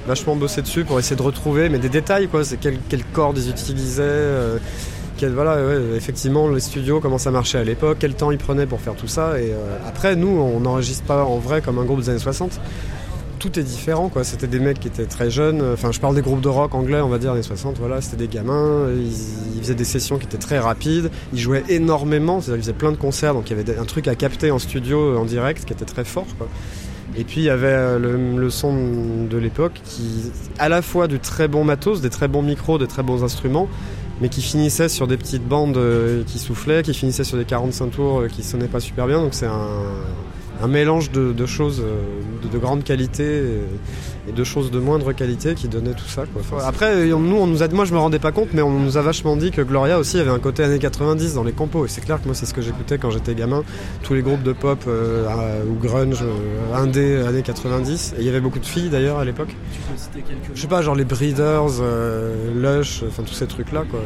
Vachement 0.07 0.37
bossé 0.37 0.61
dessus 0.63 0.85
pour 0.85 0.99
essayer 0.99 1.17
de 1.17 1.23
retrouver, 1.23 1.69
mais 1.71 1.79
des 1.79 1.89
détails 1.89 2.29
quoi. 2.29 2.45
C'est 2.45 2.59
quelles 2.59 2.79
quelle 2.89 3.05
cordes 3.05 3.39
ils 3.39 3.49
utilisaient. 3.51 4.03
euh, 4.03 4.59
quel- 5.17 5.33
voilà, 5.35 5.57
ouais, 5.57 5.97
effectivement, 5.97 6.49
les 6.49 6.61
studios, 6.61 7.01
comment 7.01 7.19
ça 7.19 7.31
marchait 7.31 7.59
à 7.59 7.65
l'époque, 7.65 7.97
quel 8.01 8.15
temps 8.15 8.31
ils 8.31 8.39
prenaient 8.39 8.67
pour 8.67 8.81
faire 8.81 8.95
tout 8.95 9.09
ça. 9.09 9.39
Et 9.41 9.53
euh, 9.53 9.77
après, 9.87 10.17
nous, 10.17 10.29
on 10.29 10.61
n'enregistre 10.61 11.05
pas 11.05 11.25
en 11.25 11.37
vrai 11.39 11.61
comme 11.63 11.79
un 11.79 11.85
groupe 11.85 12.01
des 12.01 12.09
années 12.11 12.19
60. 12.19 12.59
Tout 13.41 13.59
est 13.59 13.63
différent, 13.63 14.09
quoi. 14.09 14.23
C'était 14.23 14.47
des 14.47 14.61
mecs 14.61 14.79
qui 14.79 14.87
étaient 14.87 15.07
très 15.07 15.31
jeunes. 15.31 15.63
Enfin, 15.73 15.91
je 15.91 15.99
parle 15.99 16.15
des 16.15 16.23
groupes 16.23 16.43
de 16.43 16.49
rock 16.49 16.75
anglais, 16.75 17.01
on 17.01 17.09
va 17.09 17.19
dire, 17.19 17.33
des 17.33 17.39
années 17.39 17.43
60. 17.43 17.79
Voilà, 17.79 18.01
c'était 18.01 18.19
des 18.19 18.29
gamins. 18.29 18.87
Ils, 18.95 19.61
faisaient 19.61 19.75
des 19.75 19.85
sessions 19.85 20.19
qui 20.19 20.27
étaient 20.27 20.39
très 20.39 20.59
rapides. 20.59 21.11
Ils 21.33 21.39
jouaient 21.41 21.65
énormément. 21.69 22.41
Ils 22.41 22.55
faisaient 22.57 22.73
plein 22.73 22.93
de 22.93 22.97
concerts. 22.97 23.35
Donc, 23.35 23.51
il 23.51 23.57
y 23.57 23.61
avait 23.61 23.79
un 23.79 23.87
truc 23.87 24.07
à 24.09 24.15
capter 24.15 24.51
en 24.51 24.59
studio, 24.59 25.17
en 25.19 25.25
direct, 25.25 25.65
qui 25.65 25.73
était 25.73 25.85
très 25.87 26.05
fort. 26.05 26.27
Et 27.17 27.25
puis 27.25 27.41
il 27.41 27.45
y 27.45 27.51
avait 27.51 27.67
euh, 27.67 27.99
le, 27.99 28.39
le 28.39 28.51
son 28.51 29.27
de 29.29 29.37
l'époque 29.37 29.81
qui, 29.85 30.31
à 30.59 30.69
la 30.69 30.83
fois 30.83 31.09
du 31.09 31.19
très 31.19 31.49
bon 31.49 31.65
matos, 31.65 32.01
des 32.01 32.11
très 32.11 32.29
bons 32.29 32.43
micros, 32.43 32.79
des 32.79 32.87
très 32.87 33.03
bons 33.03 33.25
instruments, 33.25 33.69
mais 34.21 34.29
qui 34.29 34.43
finissait 34.43 34.89
sur 34.89 35.07
des 35.07 35.17
petites 35.17 35.47
bandes 35.47 35.77
euh, 35.77 36.23
qui 36.25 36.39
soufflaient, 36.39 36.83
qui 36.83 36.95
finissaient 36.95 37.25
sur 37.25 37.37
des 37.37 37.45
45 37.45 37.91
tours 37.91 38.21
euh, 38.21 38.29
qui 38.29 38.43
sonnaient 38.43 38.69
pas 38.69 38.81
super 38.81 39.07
bien. 39.07 39.21
Donc 39.21 39.35
c'est 39.35 39.47
un, 39.47 39.69
un 40.63 40.69
mélange 40.69 41.11
de, 41.11 41.33
de 41.33 41.47
choses 41.47 41.81
euh, 41.81 42.03
de, 42.43 42.49
de 42.49 42.59
grande 42.59 42.85
qualité 42.85 43.43
et, 44.29 44.33
de 44.33 44.45
choses 44.45 44.71
de 44.71 44.79
moindre 44.79 45.13
qualité 45.13 45.55
qui 45.55 45.67
donnait 45.69 45.95
tout 45.95 46.07
ça. 46.07 46.25
Quoi. 46.33 46.43
Enfin, 46.43 46.65
après, 46.67 46.95
euh, 46.95 47.17
nous, 47.17 47.37
on 47.37 47.47
nous 47.47 47.63
a, 47.63 47.69
moi 47.69 47.85
je 47.85 47.93
me 47.93 47.99
rendais 47.99 48.19
pas 48.19 48.33
compte, 48.33 48.49
mais 48.53 48.63
on 48.63 48.71
nous 48.71 48.97
a 48.97 49.03
vachement 49.03 49.37
dit 49.37 49.51
que 49.51 49.63
Gloria 49.63 49.99
aussi 49.99 50.19
avait 50.19 50.31
un 50.31 50.39
côté 50.39 50.63
années 50.63 50.79
90 50.79 51.35
dans 51.35 51.43
les 51.43 51.53
compos. 51.53 51.85
Et 51.87 51.89
c'est 51.89 52.01
clair 52.01 52.21
que 52.21 52.27
moi 52.27 52.35
c'est 52.35 52.47
ce 52.47 52.55
que 52.55 52.63
j'écoutais 52.63 52.99
quand 52.99 53.11
j'étais 53.11 53.35
gamin. 53.35 53.65
Tous 54.03 54.15
les 54.15 54.23
groupes 54.23 54.43
de 54.43 54.53
pop 54.53 54.85
euh, 54.87 55.27
euh, 55.27 55.65
ou 55.65 55.75
grunge, 55.75 56.23
euh, 56.23 56.75
indé 56.75 57.17
années 57.27 57.43
90. 57.43 58.15
Et 58.17 58.21
il 58.21 58.27
y 58.27 58.29
avait 58.29 58.41
beaucoup 58.41 58.59
de 58.59 58.67
filles 58.67 58.91
d'ailleurs 58.91 59.19
à 59.19 59.25
l'époque. 59.25 59.55
Tu 59.73 59.81
peux 59.81 59.99
citer 59.99 60.21
quelques 60.21 60.55
Je 60.55 60.61
sais 60.61 60.69
pas, 60.69 60.83
genre 60.83 60.95
les 60.95 61.05
Breeders, 61.05 61.83
Lush, 62.55 63.03
enfin 63.09 63.23
tous 63.23 63.35
ces 63.35 63.47
trucs-là, 63.47 63.85
quoi. 63.91 64.01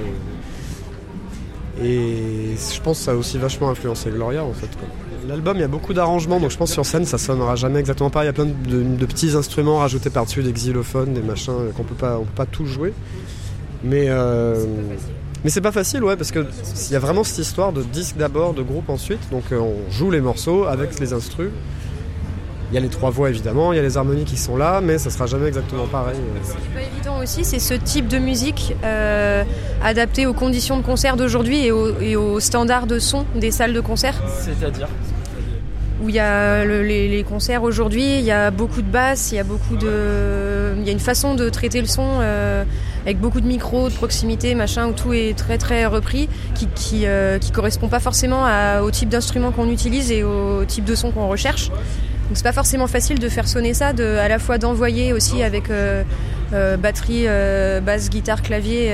Et 1.83 2.55
je 2.57 2.81
pense 2.81 2.99
que 2.99 3.05
ça 3.05 3.13
a 3.13 3.15
aussi 3.15 3.37
vachement 3.37 3.69
influencé 3.69 4.11
Gloria, 4.11 4.45
en 4.45 4.53
fait, 4.53 4.69
quoi. 4.79 4.89
L'album, 5.29 5.57
il 5.57 5.61
y 5.61 5.65
a 5.65 5.69
beaucoup 5.69 5.95
d'arrangements, 5.95 6.39
donc 6.41 6.51
je 6.51 6.57
pense 6.57 6.71
que 6.71 6.75
sur 6.75 6.85
scène, 6.87 7.05
ça 7.07 7.19
sonnera 7.19 7.57
jamais 7.57 7.81
exactement 7.81 8.11
pareil. 8.11 8.27
Il 8.27 8.37
y 8.37 8.41
a 8.41 8.45
plein 8.45 8.45
de, 8.47 8.97
de 8.99 9.07
petits 9.07 9.35
instruments 9.37 9.79
rajoutés 9.79 10.11
par-dessus, 10.11 10.43
des 10.43 10.53
xylophones, 10.53 11.15
des 11.15 11.23
machins, 11.23 11.53
euh, 11.59 11.71
qu'on 11.77 11.85
peut 11.85 11.95
pas, 11.95 12.19
on 12.19 12.25
peut 12.25 12.35
pas 12.37 12.47
tout 12.47 12.67
jouer. 12.67 12.93
Mais, 13.83 14.07
euh, 14.09 14.65
mais 15.45 15.51
c'est 15.51 15.61
pas 15.61 15.73
facile, 15.73 16.05
ouais, 16.05 16.17
parce 16.17 16.31
que 16.31 16.47
il 16.89 16.93
y 16.93 16.97
a 16.97 16.99
vraiment 16.99 17.25
cette 17.25 17.39
histoire 17.39 17.73
de 17.73 17.83
disque 17.83 18.17
d'abord, 18.17 18.55
de 18.55 18.63
groupe 18.63 18.89
ensuite. 18.91 19.21
Donc 19.31 19.45
euh, 19.53 19.59
on 19.61 19.91
joue 19.91 20.11
les 20.11 20.21
morceaux 20.21 20.65
avec 20.65 20.99
les 21.01 21.13
instrus. 21.13 21.51
Il 22.71 22.75
y 22.75 22.79
a 22.79 22.81
les 22.81 22.89
trois 22.89 23.11
voix 23.11 23.29
évidemment, 23.29 23.73
il 23.73 23.77
y 23.77 23.79
a 23.79 23.83
les 23.83 23.97
harmonies 23.99 24.25
qui 24.25 24.37
sont 24.39 24.57
là, 24.57 24.81
mais 24.83 24.99
ça 24.99 25.11
sera 25.11 25.27
jamais 25.27 25.47
exactement 25.47 25.87
pareil. 25.87 26.17
Ce 26.43 26.53
qui 26.53 26.57
est 26.57 26.75
pas 26.75 26.95
évident 26.97 27.23
aussi, 27.23 27.45
c'est 27.45 27.59
ce 27.61 27.75
type 27.75 28.09
de 28.09 28.19
musique 28.19 28.75
euh, 28.85 29.45
adapté 29.83 30.27
aux 30.27 30.33
conditions 30.33 30.79
de 30.79 30.83
concert 30.83 31.17
d'aujourd'hui 31.17 31.67
et, 31.67 31.71
aux- 31.73 32.01
et 32.01 32.17
aux 32.17 32.41
standards 32.41 32.87
de 32.87 32.99
son 32.99 33.27
des 33.37 33.51
salles 33.53 33.75
de 33.75 33.81
concert. 33.81 34.15
C'est-à-dire? 34.41 34.89
Où 36.05 36.11
il 36.11 36.17
y 36.17 36.21
a 36.21 36.67
le- 36.67 36.83
les, 36.83 37.25
concerts 37.25 37.63
aujourd'hui, 37.63 38.19
il 38.19 38.25
y 38.25 38.31
a 38.31 38.51
beaucoup 38.51 38.83
de 38.83 38.91
basses, 38.91 39.33
il 39.33 39.37
y 39.37 39.39
a 39.39 39.43
beaucoup 39.43 39.77
de, 39.77 40.75
il 40.77 40.85
y 40.85 40.91
a 40.91 40.93
une 40.93 40.99
façon 40.99 41.35
de 41.35 41.49
traiter 41.49 41.81
le 41.81 41.87
son 41.87 42.19
euh, 42.21 42.63
avec 43.05 43.19
beaucoup 43.19 43.41
de 43.41 43.47
micros, 43.47 43.89
de 43.89 43.95
proximité, 43.95 44.55
machin, 44.55 44.87
où 44.89 44.93
tout 44.93 45.15
est 45.15 45.35
très 45.35 45.57
très 45.57 45.87
repris, 45.87 46.29
qui 46.55 46.69
qui, 46.75 47.07
euh, 47.07 47.39
qui 47.39 47.53
correspond 47.53 47.89
pas 47.89 48.01
forcément 48.01 48.45
au 48.83 48.91
type 48.91 49.09
d'instrument 49.09 49.51
qu'on 49.51 49.71
utilise 49.71 50.13
et 50.13 50.25
au 50.25 50.67
type 50.67 50.85
de 50.85 50.95
son 50.95 51.11
qu'on 51.11 51.27
recherche. 51.27 51.71
Donc 51.71 52.35
c'est 52.35 52.45
pas 52.45 52.53
forcément 52.53 52.87
facile 52.87 53.19
de 53.19 53.29
faire 53.31 53.49
sonner 53.49 53.73
ça, 53.73 53.89
à 53.89 54.29
la 54.29 54.39
fois 54.39 54.59
d'envoyer 54.59 55.15
aussi 55.15 55.43
avec 55.43 55.71
euh, 55.71 56.03
batterie, 56.77 57.25
basse, 57.83 58.11
guitare, 58.11 58.43
clavier, 58.43 58.93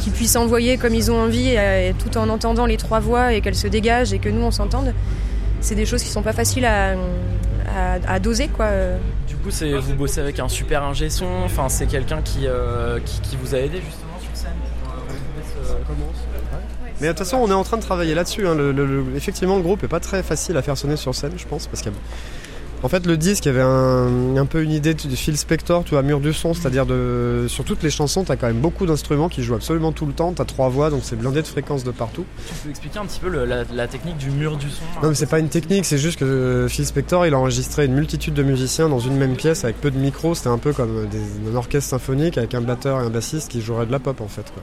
qui 0.00 0.10
puissent 0.10 0.36
envoyer 0.36 0.76
comme 0.76 0.94
ils 0.94 1.10
ont 1.10 1.18
envie, 1.18 1.56
tout 1.98 2.18
en 2.18 2.28
entendant 2.28 2.66
les 2.66 2.76
trois 2.76 3.00
voix 3.00 3.32
et 3.32 3.40
qu'elles 3.40 3.54
se 3.54 3.68
dégagent 3.68 4.12
et 4.12 4.18
que 4.18 4.28
nous 4.28 4.42
on 4.42 4.50
s'entende. 4.50 4.92
C'est 5.62 5.74
des 5.74 5.86
choses 5.86 6.02
qui 6.02 6.10
sont 6.10 6.22
pas 6.22 6.32
faciles 6.34 6.64
à, 6.66 6.90
à, 7.74 7.94
à 8.06 8.18
doser 8.18 8.48
quoi. 8.48 8.68
Du 9.28 9.36
coup, 9.36 9.50
c'est 9.50 9.72
vous 9.72 9.94
bossez 9.94 10.20
avec 10.20 10.38
un 10.40 10.48
super 10.48 10.82
ingé 10.82 11.08
son. 11.08 11.24
Enfin, 11.44 11.68
c'est 11.68 11.86
quelqu'un 11.86 12.20
qui, 12.22 12.46
euh, 12.46 12.98
qui 13.04 13.20
qui 13.22 13.36
vous 13.36 13.54
a 13.54 13.58
aidé 13.58 13.80
justement 13.84 14.18
sur 14.20 14.36
scène. 14.36 14.50
euh, 14.84 15.74
Mais 17.00 17.06
de 17.08 17.12
toute 17.12 17.18
façon, 17.20 17.38
on 17.38 17.48
est 17.50 17.54
en 17.54 17.64
train 17.64 17.76
de 17.78 17.82
travailler 17.82 18.14
là-dessus. 18.14 18.46
hein. 18.46 18.54
Le- 18.54 18.72
le- 18.72 18.86
le- 18.86 19.16
effectivement, 19.16 19.56
le 19.56 19.62
groupe 19.62 19.82
est 19.84 19.88
pas 19.88 20.00
très 20.00 20.22
facile 20.22 20.56
à 20.56 20.62
faire 20.62 20.76
sonner 20.76 20.96
sur 20.96 21.14
scène, 21.14 21.32
je 21.36 21.46
pense, 21.46 21.66
parce 21.66 21.82
qu'il 21.82 21.90
y 21.92 21.94
a- 21.94 21.98
En 22.84 22.88
fait, 22.88 23.06
le 23.06 23.16
disque, 23.16 23.44
il 23.44 23.48
y 23.48 23.50
avait 23.52 23.60
un, 23.62 24.36
un 24.36 24.44
peu 24.46 24.62
une 24.64 24.72
idée 24.72 24.92
de 24.94 25.00
Phil 25.14 25.36
Spector, 25.38 25.84
tu 25.84 25.90
vois, 25.90 26.02
mur 26.02 26.18
du 26.18 26.32
son, 26.32 26.52
c'est-à-dire 26.52 26.84
de 26.84 27.46
sur 27.48 27.62
toutes 27.64 27.80
les 27.84 27.90
chansons, 27.90 28.24
t'as 28.24 28.34
quand 28.34 28.48
même 28.48 28.58
beaucoup 28.58 28.86
d'instruments 28.86 29.28
qui 29.28 29.44
jouent 29.44 29.54
absolument 29.54 29.92
tout 29.92 30.04
le 30.04 30.12
temps. 30.12 30.32
T'as 30.32 30.44
trois 30.44 30.68
voix, 30.68 30.90
donc 30.90 31.02
c'est 31.04 31.14
blindé 31.14 31.42
de 31.42 31.46
fréquences 31.46 31.84
de 31.84 31.92
partout. 31.92 32.24
Tu 32.48 32.54
peux 32.64 32.70
expliquer 32.70 32.98
un 32.98 33.06
petit 33.06 33.20
peu 33.20 33.28
le- 33.28 33.44
la, 33.44 33.62
la 33.72 33.86
technique 33.86 34.16
du 34.16 34.30
mur 34.30 34.56
du 34.56 34.68
son 34.68 34.82
Non, 35.00 35.10
mais 35.10 35.14
c'est 35.14 35.26
pas 35.26 35.38
une 35.38 35.48
technique, 35.48 35.84
c'est 35.84 35.96
juste 35.98 36.18
que 36.18 36.24
euh, 36.24 36.68
Phil 36.68 36.84
Spector, 36.84 37.24
il 37.24 37.34
a 37.34 37.38
enregistré 37.38 37.84
une 37.86 37.94
multitude 37.94 38.34
de 38.34 38.42
musiciens 38.42 38.88
dans 38.88 38.98
une 38.98 39.16
même 39.16 39.36
pièce 39.36 39.62
avec 39.62 39.80
peu 39.80 39.92
de 39.92 39.98
micros. 39.98 40.34
C'était 40.34 40.48
un 40.48 40.58
peu 40.58 40.72
comme 40.72 41.06
des- 41.08 41.50
un 41.52 41.54
orchestre 41.54 41.88
symphonique 41.88 42.36
avec 42.36 42.52
un 42.54 42.62
batteur 42.62 43.00
et 43.00 43.04
un 43.04 43.10
bassiste 43.10 43.48
qui 43.52 43.60
joueraient 43.62 43.86
de 43.86 43.92
la 43.92 44.00
pop 44.00 44.20
en 44.20 44.26
fait. 44.28 44.50
Quoi. 44.52 44.62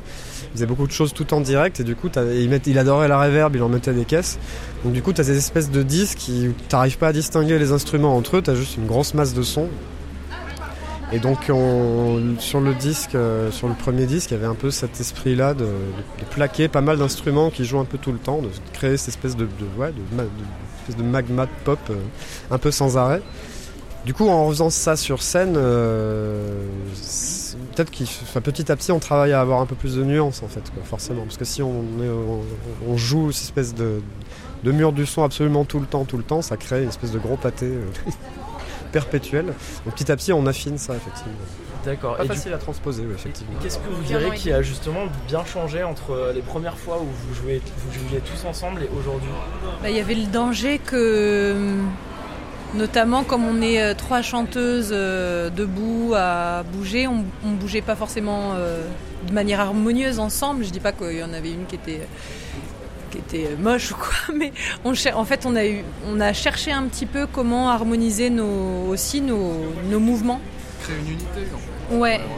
Il 0.50 0.54
faisait 0.56 0.66
beaucoup 0.66 0.88
de 0.88 0.92
choses 0.92 1.14
tout 1.14 1.34
en 1.34 1.40
direct 1.40 1.80
et 1.80 1.86
du 1.86 1.96
coup, 1.96 2.10
il, 2.18 2.50
met- 2.50 2.58
il 2.66 2.78
adorait 2.80 3.08
la 3.08 3.22
reverb, 3.22 3.56
il 3.56 3.64
en 3.64 3.70
mettait 3.70 3.94
des 3.94 4.04
caisses. 4.04 4.40
Donc 4.84 4.92
du 4.92 5.02
coup, 5.02 5.14
t'as 5.14 5.24
des 5.24 5.38
espèces 5.38 5.72
de 5.72 5.84
disques 5.84 6.18
qui 6.18 6.50
t'arrives 6.68 6.98
pas 6.98 7.08
à 7.08 7.14
distinguer 7.14 7.58
les 7.60 7.72
instruments 7.72 8.09
entre 8.10 8.38
eux, 8.38 8.42
t'as 8.42 8.56
juste 8.56 8.78
une 8.78 8.88
grosse 8.88 9.14
masse 9.14 9.34
de 9.34 9.42
sons. 9.42 9.70
Et 11.12 11.20
donc 11.20 11.50
on- 11.50 12.36
sur 12.38 12.62
le 12.62 12.76
disque, 12.76 13.16
euh, 13.16 13.52
sur 13.52 13.68
le 13.68 13.74
premier 13.74 14.06
disque, 14.06 14.30
il 14.30 14.36
y 14.36 14.38
avait 14.38 14.46
un 14.46 14.56
peu 14.56 14.70
cet 14.70 15.00
esprit-là 15.00 15.56
de, 15.56 15.68
plaquer 16.30 16.68
pas 16.68 16.82
mal 16.82 17.00
d'instruments 17.00 17.50
qui 17.50 17.66
jouent 17.66 17.80
un 17.80 17.86
peu 17.86 17.98
tout 17.98 18.12
le 18.12 18.20
temps, 18.20 18.42
de 18.42 18.50
créer 18.74 18.96
cette 18.98 19.10
espèce 19.10 19.36
de, 19.36 19.46
de, 19.46 19.80
ouais, 19.80 19.92
magma 21.04 21.46
de 21.46 21.52
pop 21.66 21.80
euh, 21.90 21.96
un 22.52 22.58
peu 22.60 22.70
sans 22.70 22.98
arrêt. 22.98 23.22
Du 24.06 24.14
coup, 24.14 24.28
en 24.30 24.48
faisant 24.50 24.70
ça 24.70 24.96
sur 24.96 25.24
scène, 25.24 25.56
euh, 25.58 26.64
peut-être 27.76 27.90
qu'il, 27.90 28.08
petit 28.44 28.72
à 28.72 28.76
petit, 28.76 28.92
on 28.92 29.00
travaille 29.00 29.34
à 29.34 29.42
avoir 29.42 29.62
un 29.62 29.66
peu 29.66 29.76
plus 29.76 29.96
de 29.96 30.04
nuances 30.04 30.44
en 30.44 30.48
fait, 30.48 30.62
forcément, 30.86 31.24
parce 31.24 31.38
que 31.38 31.46
si 31.46 31.64
on 31.64 32.98
joue 32.98 33.32
cette 33.32 33.46
espèce 33.46 33.74
de, 33.74 34.00
de 34.64 34.72
mur 34.72 34.92
du 34.92 35.06
son 35.06 35.24
absolument 35.24 35.66
tout 35.66 35.80
le 35.80 35.86
temps, 35.86 36.06
tout 36.06 36.18
le 36.18 36.24
temps, 36.24 36.42
ça 36.42 36.58
crée 36.58 36.84
une 36.84 36.90
espèce 36.90 37.12
de 37.12 37.20
gros 37.20 37.38
pâté 37.38 37.66
euh, 37.68 37.86
perpétuel. 38.92 39.46
Donc 39.86 39.96
petit 39.96 40.12
à 40.12 40.16
petit, 40.16 40.34
on 40.34 40.46
affine 40.46 40.78
ça 40.78 40.96
effectivement. 40.96 41.34
D'accord. 41.86 42.18
Pas 42.18 42.26
Et 42.26 42.28
du- 42.28 42.34
facile 42.36 42.54
à 42.54 42.58
transposer, 42.58 43.04
oui, 43.06 43.14
effectivement. 43.16 43.54
Qu'est-ce 43.62 43.78
que 43.80 43.88
vous 43.90 44.04
direz 44.04 44.32
qui 44.36 44.52
a 44.52 44.62
justement 44.62 45.06
bien 45.28 45.46
changé 45.46 45.84
entre 45.84 46.32
les 46.36 46.42
premières 46.42 46.78
fois 46.78 46.98
où 47.02 47.06
vous 47.06 47.34
jouez, 47.36 47.62
vous 47.78 48.08
jouiez 48.10 48.20
tous 48.20 48.46
ensemble 48.48 48.82
et 48.84 48.90
aujourd'hui? 49.00 49.30
Bah, 49.82 49.90
Il 49.90 49.96
y 49.96 50.00
avait 50.02 50.16
le 50.16 50.26
danger 50.28 50.80
que, 50.80 51.56
Notamment 52.76 53.24
comme 53.24 53.46
on 53.46 53.64
est 53.64 53.82
euh, 53.82 53.94
trois 53.96 54.22
chanteuses 54.22 54.90
euh, 54.92 55.50
debout 55.50 56.14
à 56.16 56.62
bouger, 56.72 57.08
on, 57.08 57.26
on 57.44 57.52
bougeait 57.54 57.82
pas 57.82 57.96
forcément 57.96 58.52
euh, 58.54 58.84
de 59.28 59.34
manière 59.34 59.60
harmonieuse 59.60 60.20
ensemble. 60.20 60.64
Je 60.64 60.70
dis 60.70 60.80
pas 60.80 60.92
qu'il 60.92 61.18
y 61.18 61.24
en 61.24 61.34
avait 61.34 61.50
une 61.50 61.66
qui 61.66 61.74
était 61.76 62.02
qui 63.10 63.18
était 63.18 63.56
moche 63.60 63.92
ou 63.92 63.96
quoi, 63.96 64.14
mais 64.36 64.52
on 64.86 64.94
cher- 64.94 65.18
en 65.18 65.26
fait 65.26 65.46
on 65.46 65.56
a 65.56 65.66
eu 65.66 65.84
on 66.08 66.20
a 66.20 66.34
cherché 66.34 66.72
un 66.72 66.84
petit 66.84 67.06
peu 67.06 67.28
comment 67.28 67.70
harmoniser 67.70 68.30
nos 68.30 68.88
aussi 68.90 69.22
nos, 69.22 69.54
nos 69.90 70.00
mouvements. 70.00 70.40
Créer 70.84 70.98
une 71.00 71.12
unité 71.14 71.26
en 71.54 71.58
fait. 71.58 71.96
Ouais. 71.98 72.18
Vraiment, 72.18 72.30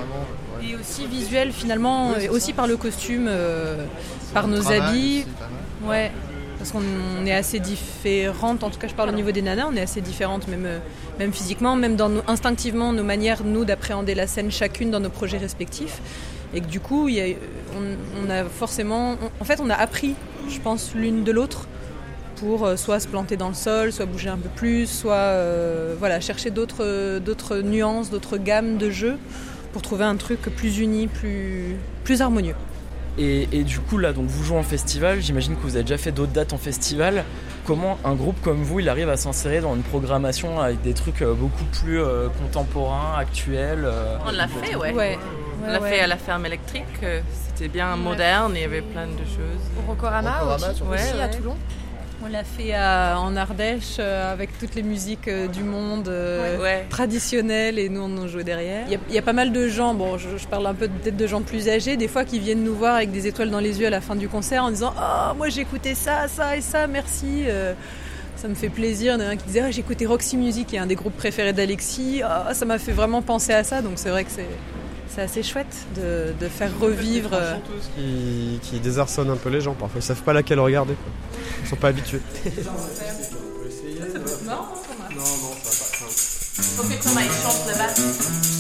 ouais. 0.60 0.70
Et 0.72 0.76
aussi 0.76 1.06
visuel 1.08 1.52
finalement, 1.52 2.10
Oui, 2.10 2.14
c'est 2.20 2.26
et 2.26 2.30
aussi 2.30 2.48
ça. 2.52 2.54
par 2.58 2.68
le 2.68 2.78
costume, 2.78 3.26
euh, 3.28 3.86
par 4.34 4.48
nos 4.48 4.72
habits. 4.72 5.26
aussi. 5.26 5.88
Ouais, 5.90 6.12
parce 6.58 6.72
qu'on 6.72 6.82
on 7.22 7.26
est 7.26 7.34
assez 7.34 7.60
différentes, 7.60 8.64
en 8.64 8.70
tout 8.70 8.80
cas 8.80 8.88
je 8.88 8.94
parle 8.94 9.10
au 9.10 9.14
niveau 9.14 9.32
des 9.32 9.42
nanas, 9.42 9.66
on 9.72 9.76
est 9.76 9.82
assez 9.82 10.02
différentes 10.02 10.48
même, 10.48 10.66
euh, 10.66 10.78
même 11.20 11.34
physiquement, 11.34 11.76
même 11.76 11.96
dans 11.96 12.10
nos- 12.10 12.22
instinctivement 12.28 12.94
nos 12.94 13.04
manières, 13.04 13.44
nous, 13.44 13.66
d'appréhender 13.66 14.14
la 14.16 14.28
scène 14.28 14.52
chacune 14.52 14.92
dans 14.92 15.00
nos 15.00 15.10
projets 15.10 15.38
respectifs. 15.40 16.00
Et 16.54 16.60
que 16.62 16.68
du 16.68 16.80
coup, 16.80 17.08
il 17.08 17.16
y 17.16 17.22
a, 17.22 17.36
on, 17.78 18.26
on 18.26 18.30
a 18.30 18.44
forcément... 18.44 19.14
on- 19.14 19.42
en 19.42 19.46
fait, 19.46 19.60
on 19.62 19.70
a 19.70 19.76
appris, 19.76 20.16
je 20.50 20.60
pense, 20.60 20.94
l'une 20.96 21.24
de 21.24 21.32
l'autre 21.32 21.68
pour 22.38 22.66
euh, 22.66 22.76
soit 22.76 23.00
se 23.00 23.08
planter 23.08 23.38
dans 23.38 23.50
le 23.50 23.54
sol, 23.54 23.92
soit 23.92 24.06
bouger 24.06 24.30
un 24.30 24.38
peu 24.38 24.50
plus, 24.50 24.88
soit 24.88 25.14
euh, 25.14 25.96
voilà, 25.98 26.20
chercher 26.20 26.50
d'autres 26.50 26.84
euh, 26.84 27.20
d'autres 27.20 27.58
nuances, 27.58 28.10
d'autres 28.10 28.38
gammes 28.38 28.78
de 28.78 28.90
jeux 28.90 29.18
pour 29.74 29.82
trouver 29.82 30.06
un 30.06 30.18
truc 30.18 30.42
plus 30.42 30.80
uni, 30.80 31.08
plus, 31.08 31.78
plus 32.04 32.22
harmonieux. 32.22 32.56
Et, 33.18 33.48
et 33.52 33.64
du 33.64 33.80
coup, 33.80 33.98
là, 33.98 34.14
donc 34.14 34.26
vous 34.28 34.44
jouez 34.44 34.58
en 34.58 34.64
festival, 34.64 35.22
j'imagine 35.22 35.56
que 35.56 35.62
vous 35.62 35.76
avez 35.76 35.84
déjà 35.84 35.98
fait 35.98 36.12
d'autres 36.12 36.32
dates 36.32 36.54
en 36.54 36.58
festival. 36.58 37.26
Comment 37.66 38.00
un 38.04 38.16
groupe 38.16 38.42
comme 38.42 38.64
vous, 38.64 38.80
il 38.80 38.90
arrive 38.90 39.10
à 39.10 39.18
s'insérer 39.18 39.62
dans 39.62 39.76
une 39.76 39.84
programmation 39.84 40.60
avec 40.60 40.82
des 40.82 40.94
trucs 40.94 41.24
beaucoup 41.24 41.64
plus 41.66 42.02
euh, 42.02 42.28
contemporains, 42.30 43.16
actuels 43.18 43.84
euh, 43.86 44.18
On 44.26 44.32
l'a 44.32 44.48
fait, 44.48 44.76
ouais. 44.76 44.94
Ouais. 44.94 45.20
On 45.64 45.68
l'a 45.72 45.80
Ouais, 45.80 45.90
fait 45.92 46.00
à 46.02 46.08
la 46.08 46.18
ferme 46.18 46.46
électrique. 46.46 46.84
euh, 47.04 47.22
C'était 47.56 47.68
bien 47.70 47.96
moderne, 47.96 48.54
il 48.56 48.62
y 48.62 48.66
avait 48.66 48.82
plein 48.82 49.06
de 49.08 49.18
choses. 49.20 49.62
Au 49.78 49.90
Rocorama, 49.92 50.32
Rocorama, 50.40 50.68
aussi, 50.68 50.76
sur- 50.78 50.88
Ouais, 50.88 50.96
aussi 50.98 51.22
à. 51.22 51.28
Toulon. 51.28 51.56
On 52.24 52.28
l'a 52.28 52.44
fait 52.44 52.74
à- 52.76 53.18
en 53.20 53.36
Ardèche 53.36 53.98
euh, 53.98 54.32
avec 54.32 54.56
toutes 54.60 54.76
les 54.76 54.84
musiques 54.84 55.28
euh, 55.28 55.48
du 55.48 55.64
monde 55.64 56.08
euh, 56.08 56.60
Ouais. 56.60 56.86
traditionnelles 56.88 57.80
et 57.80 57.90
nous 57.90 58.02
on 58.02 58.16
en 58.20 58.28
jouait 58.28 58.44
derrière. 58.44 58.84
Il 58.86 58.92
y, 58.94 58.96
a, 58.96 59.00
il 59.10 59.16
y 59.16 59.18
a 59.18 59.24
pas 59.24 59.34
mal 59.34 59.52
de 59.52 59.68
gens, 59.68 59.96
bon 59.96 60.20
je, 60.20 60.38
je 60.38 60.48
parle 60.48 60.68
un 60.68 60.76
peu 60.76 60.88
peut-être 60.88 61.18
de 61.18 61.26
gens 61.28 61.42
plus 61.42 61.68
âgés, 61.68 61.98
des 61.98 62.08
fois 62.08 62.24
qui 62.24 62.38
viennent 62.40 62.64
nous 62.64 62.76
voir 62.76 62.94
avec 62.96 63.12
des 63.12 63.26
étoiles 63.26 63.50
dans 63.50 63.60
les 63.60 63.80
yeux 63.80 63.88
à 63.88 63.90
la 63.90 64.02
fin 64.02 64.16
du 64.16 64.30
concert 64.30 64.64
en 64.64 64.70
disant 64.70 64.94
Oh 65.00 65.34
moi 65.36 65.50
j'ai 65.50 65.62
écouté 65.62 65.96
ça, 65.96 66.28
ça 66.28 66.56
et 66.56 66.62
ça, 66.62 66.86
merci. 66.86 67.44
Euh, 67.48 67.74
ça 68.36 68.48
me 68.48 68.56
fait 68.56 68.70
plaisir. 68.70 69.16
Il 69.16 69.22
y 69.22 69.24
en 69.24 69.28
a 69.28 69.30
un 69.32 69.36
qui 69.36 69.46
disait 69.46 69.62
Ah, 69.66 69.72
j'ai 69.72 69.80
écouté 69.82 70.06
Roxy 70.06 70.38
Music, 70.38 70.68
qui 70.68 70.76
est 70.76 70.80
un 70.80 70.86
des 70.88 70.96
groupes 70.96 71.18
préférés 71.18 71.54
d'Alexis. 71.54 72.22
Ah, 72.24 72.54
ça 72.54 72.66
m'a 72.66 72.78
fait 72.78 72.92
vraiment 72.92 73.24
penser 73.24 73.54
à 73.54 73.64
ça, 73.64 73.82
donc 73.82 73.94
c'est 73.96 74.10
vrai 74.10 74.24
que 74.26 74.32
c'est, 74.32 74.46
c'est 75.14 75.22
assez 75.22 75.44
chouette 75.44 75.76
de, 75.96 76.34
de 76.40 76.48
faire 76.48 76.72
revivre. 76.80 77.32
euh, 77.34 77.56
qui, 77.96 78.60
qui 78.62 78.80
désarçonnent 78.80 79.30
un 79.30 79.36
peu 79.36 79.50
les 79.50 79.62
gens 79.62 79.74
parfois. 79.74 80.00
Ils 80.00 80.04
savent 80.04 80.22
pas 80.24 80.34
laquelle 80.34 80.60
regarder. 80.60 80.94
Quoi. 80.94 81.12
Ils 81.64 81.68
sont 81.70 81.76
pas 81.76 81.90
habitués. 81.90 82.22
Faut 86.76 86.84
que 86.84 87.04
Thomas? 87.04 87.22
Il 87.24 87.32
chante 87.32 87.68
la 87.68 88.51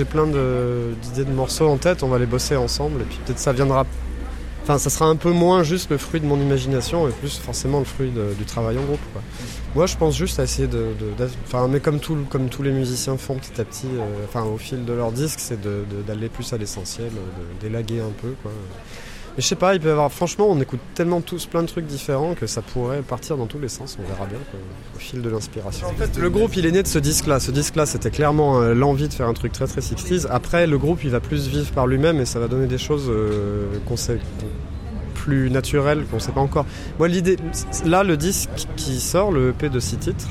j'ai 0.00 0.06
plein 0.06 0.26
d'idées 0.26 1.26
de 1.26 1.32
morceaux 1.32 1.68
en 1.68 1.76
tête, 1.76 2.02
on 2.02 2.08
va 2.08 2.18
les 2.18 2.24
bosser 2.24 2.56
ensemble 2.56 3.02
et 3.02 3.04
puis 3.04 3.18
peut-être 3.26 3.38
ça 3.38 3.52
viendra. 3.52 3.84
Enfin, 4.62 4.78
ça 4.78 4.88
sera 4.88 5.06
un 5.06 5.16
peu 5.16 5.30
moins 5.30 5.62
juste 5.62 5.90
le 5.90 5.98
fruit 5.98 6.20
de 6.20 6.26
mon 6.26 6.40
imagination 6.40 7.06
et 7.06 7.10
plus 7.10 7.36
forcément 7.38 7.80
le 7.80 7.84
fruit 7.84 8.10
du 8.38 8.44
travail 8.44 8.78
en 8.78 8.82
groupe. 8.84 9.00
quoi. 9.12 9.20
Moi 9.74 9.84
je 9.84 9.96
pense 9.98 10.16
juste 10.16 10.40
à 10.40 10.44
essayer 10.44 10.68
de. 10.68 10.86
Enfin, 11.44 11.68
mais 11.68 11.80
comme, 11.80 12.00
tout, 12.00 12.16
comme 12.30 12.48
tous 12.48 12.62
les 12.62 12.70
musiciens 12.70 13.18
font 13.18 13.34
petit 13.34 13.60
à 13.60 13.64
petit, 13.64 13.88
euh, 13.88 14.24
enfin 14.24 14.42
au 14.44 14.56
fil 14.56 14.86
de 14.86 14.92
leur 14.94 15.12
disque, 15.12 15.38
c'est 15.38 15.60
d'aller 16.06 16.30
plus 16.30 16.50
à 16.54 16.56
l'essentiel, 16.56 17.10
d'élaguer 17.60 18.00
un 18.00 18.12
peu. 18.22 18.34
Quoi. 18.42 18.52
Mais 19.36 19.42
je 19.42 19.46
sais 19.46 19.54
pas, 19.54 19.74
il 19.74 19.80
peut 19.80 19.88
y 19.88 19.92
avoir. 19.92 20.10
Franchement, 20.10 20.46
on 20.48 20.60
écoute 20.60 20.80
tellement 20.94 21.20
tous 21.20 21.46
plein 21.46 21.62
de 21.62 21.68
trucs 21.68 21.86
différents 21.86 22.34
que 22.34 22.46
ça 22.46 22.62
pourrait 22.62 23.02
partir 23.02 23.36
dans 23.36 23.46
tous 23.46 23.58
les 23.58 23.68
sens. 23.68 23.96
On 24.00 24.06
verra 24.06 24.26
bien 24.26 24.38
quoi, 24.50 24.58
au 24.96 24.98
fil 24.98 25.22
de 25.22 25.28
l'inspiration. 25.28 25.86
En 25.86 25.92
fait, 25.92 26.18
le 26.18 26.30
groupe, 26.30 26.56
il 26.56 26.66
est 26.66 26.72
né 26.72 26.82
de 26.82 26.88
ce 26.88 26.98
disque-là. 26.98 27.38
Ce 27.38 27.50
disque-là, 27.50 27.86
c'était 27.86 28.10
clairement 28.10 28.60
euh, 28.60 28.74
l'envie 28.74 29.08
de 29.08 29.14
faire 29.14 29.28
un 29.28 29.34
truc 29.34 29.52
très 29.52 29.66
très 29.66 29.80
60s. 29.80 30.26
Après, 30.30 30.66
le 30.66 30.78
groupe, 30.78 31.04
il 31.04 31.10
va 31.10 31.20
plus 31.20 31.48
vivre 31.48 31.70
par 31.72 31.86
lui-même 31.86 32.20
et 32.20 32.24
ça 32.26 32.40
va 32.40 32.48
donner 32.48 32.66
des 32.66 32.78
choses 32.78 33.08
euh, 33.08 33.66
qu'on 33.86 33.96
sait 33.96 34.18
plus 35.14 35.50
naturelles, 35.50 36.04
qu'on 36.10 36.18
sait 36.18 36.32
pas 36.32 36.40
encore. 36.40 36.66
Moi, 36.98 37.08
l'idée, 37.08 37.36
là, 37.84 38.02
le 38.02 38.16
disque 38.16 38.50
qui 38.76 38.98
sort, 39.00 39.30
le 39.30 39.50
EP 39.50 39.68
de 39.68 39.78
6 39.78 39.96
titres. 39.98 40.28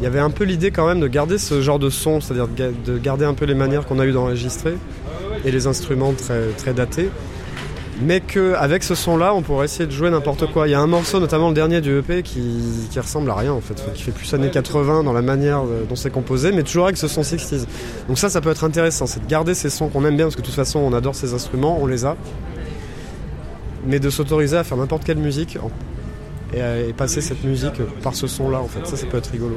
Il 0.00 0.04
y 0.04 0.06
avait 0.06 0.20
un 0.20 0.28
peu 0.28 0.44
l'idée 0.44 0.70
quand 0.70 0.86
même 0.86 1.00
de 1.00 1.08
garder 1.08 1.38
ce 1.38 1.62
genre 1.62 1.78
de 1.78 1.88
son, 1.88 2.20
c'est-à-dire 2.20 2.48
de 2.48 2.98
garder 2.98 3.24
un 3.24 3.32
peu 3.32 3.46
les 3.46 3.54
manières 3.54 3.86
qu'on 3.86 3.98
a 3.98 4.04
eu 4.04 4.12
d'enregistrer 4.12 4.76
et 5.46 5.50
les 5.50 5.66
instruments 5.66 6.12
très, 6.12 6.48
très 6.58 6.74
datés 6.74 7.08
mais 8.02 8.20
qu'avec 8.20 8.82
ce 8.82 8.94
son-là, 8.94 9.34
on 9.34 9.42
pourrait 9.42 9.64
essayer 9.64 9.86
de 9.86 9.90
jouer 9.90 10.10
n'importe 10.10 10.52
quoi. 10.52 10.68
Il 10.68 10.72
y 10.72 10.74
a 10.74 10.80
un 10.80 10.86
morceau, 10.86 11.18
notamment 11.20 11.48
le 11.48 11.54
dernier 11.54 11.80
du 11.80 11.98
EP, 11.98 12.22
qui, 12.22 12.40
ressemble 12.96 13.30
à 13.30 13.34
rien 13.34 13.52
en 13.52 13.60
fait, 13.60 13.82
qui 13.94 14.02
fait 14.02 14.12
plus 14.12 14.32
années 14.34 14.50
80 14.50 15.04
dans 15.04 15.12
la 15.12 15.22
manière 15.22 15.60
euh, 15.60 15.84
dont 15.88 15.96
c'est 15.96 16.10
composé, 16.10 16.52
mais 16.52 16.62
toujours 16.62 16.84
avec 16.84 16.96
ce 16.96 17.08
son 17.08 17.22
60s. 17.22 17.66
Donc 18.08 18.18
ça, 18.18 18.28
ça 18.28 18.40
peut 18.40 18.50
être 18.50 18.64
intéressant, 18.64 19.06
c'est 19.06 19.22
de 19.24 19.28
garder 19.28 19.54
ces 19.54 19.70
sons 19.70 19.88
qu'on 19.88 20.04
aime 20.04 20.16
bien, 20.16 20.26
parce 20.26 20.36
que 20.36 20.40
de 20.40 20.46
toute 20.46 20.54
façon, 20.54 20.78
on 20.80 20.92
adore 20.92 21.14
ces 21.14 21.34
instruments, 21.34 21.78
on 21.80 21.86
les 21.86 22.04
a, 22.04 22.16
mais 23.86 24.00
de 24.00 24.10
s'autoriser 24.10 24.56
à 24.56 24.64
faire 24.64 24.76
n'importe 24.76 25.04
quelle 25.04 25.18
musique 25.18 25.58
et, 26.54 26.60
à- 26.60 26.92
passer 26.96 27.20
cette 27.20 27.44
musique 27.44 27.80
par 28.02 28.14
ce 28.14 28.26
son-là, 28.26 28.60
en 28.60 28.68
fait. 28.68 28.86
Ça, 28.86 28.96
ça 28.96 29.06
peut 29.06 29.18
être 29.18 29.30
rigolo. 29.30 29.56